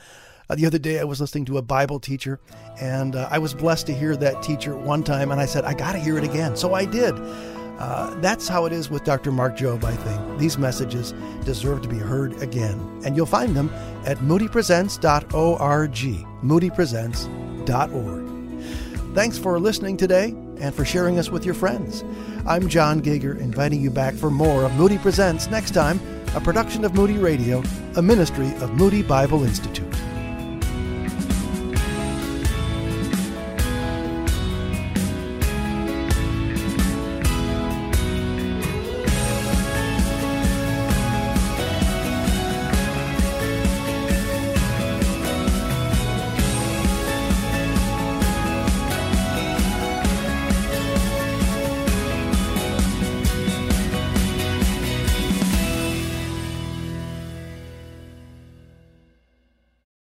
Uh, 0.47 0.53
the 0.53 0.67
other 0.67 0.79
day, 0.79 0.99
I 0.99 1.05
was 1.05 1.19
listening 1.19 1.45
to 1.45 1.57
a 1.57 1.63
Bible 1.63 1.99
teacher, 1.99 2.39
and 2.79 3.15
uh, 3.15 3.27
I 3.31 3.39
was 3.39 3.55
blessed 3.55 3.87
to 3.87 3.95
hear 3.95 4.15
that 4.17 4.43
teacher 4.43 4.77
one 4.77 5.03
time, 5.03 5.31
and 5.31 5.41
I 5.41 5.45
said, 5.45 5.63
I 5.63 5.73
got 5.73 5.93
to 5.93 5.99
hear 5.99 6.19
it 6.19 6.23
again. 6.23 6.55
So 6.55 6.75
I 6.75 6.85
did. 6.85 7.15
Uh, 7.79 8.13
that's 8.19 8.47
how 8.47 8.65
it 8.65 8.73
is 8.73 8.89
with 8.89 9.05
Dr. 9.05 9.31
Mark 9.31 9.57
Jobe, 9.57 9.85
I 9.85 9.95
think. 9.95 10.37
These 10.37 10.57
messages 10.57 11.13
deserve 11.45 11.81
to 11.83 11.87
be 11.87 11.97
heard 11.97 12.39
again. 12.43 13.01
And 13.05 13.15
you'll 13.15 13.25
find 13.25 13.55
them 13.55 13.69
at 14.05 14.17
moodypresents.org. 14.17 15.95
moodypresents.org. 16.43 19.15
Thanks 19.15 19.39
for 19.39 19.59
listening 19.59 19.97
today 19.97 20.35
and 20.59 20.75
for 20.75 20.83
sharing 20.83 21.17
us 21.17 21.29
with 21.29 21.45
your 21.45 21.55
friends. 21.55 22.03
I'm 22.45 22.67
John 22.67 22.99
Gager, 22.99 23.39
inviting 23.39 23.81
you 23.81 23.89
back 23.89 24.13
for 24.13 24.29
more 24.29 24.65
of 24.65 24.73
Moody 24.73 24.97
Presents 24.97 25.47
next 25.47 25.71
time, 25.71 26.01
a 26.35 26.41
production 26.41 26.83
of 26.83 26.93
Moody 26.93 27.17
Radio, 27.17 27.63
a 27.95 28.01
ministry 28.01 28.53
of 28.57 28.73
Moody 28.73 29.03
Bible 29.03 29.45
Institute. 29.45 29.78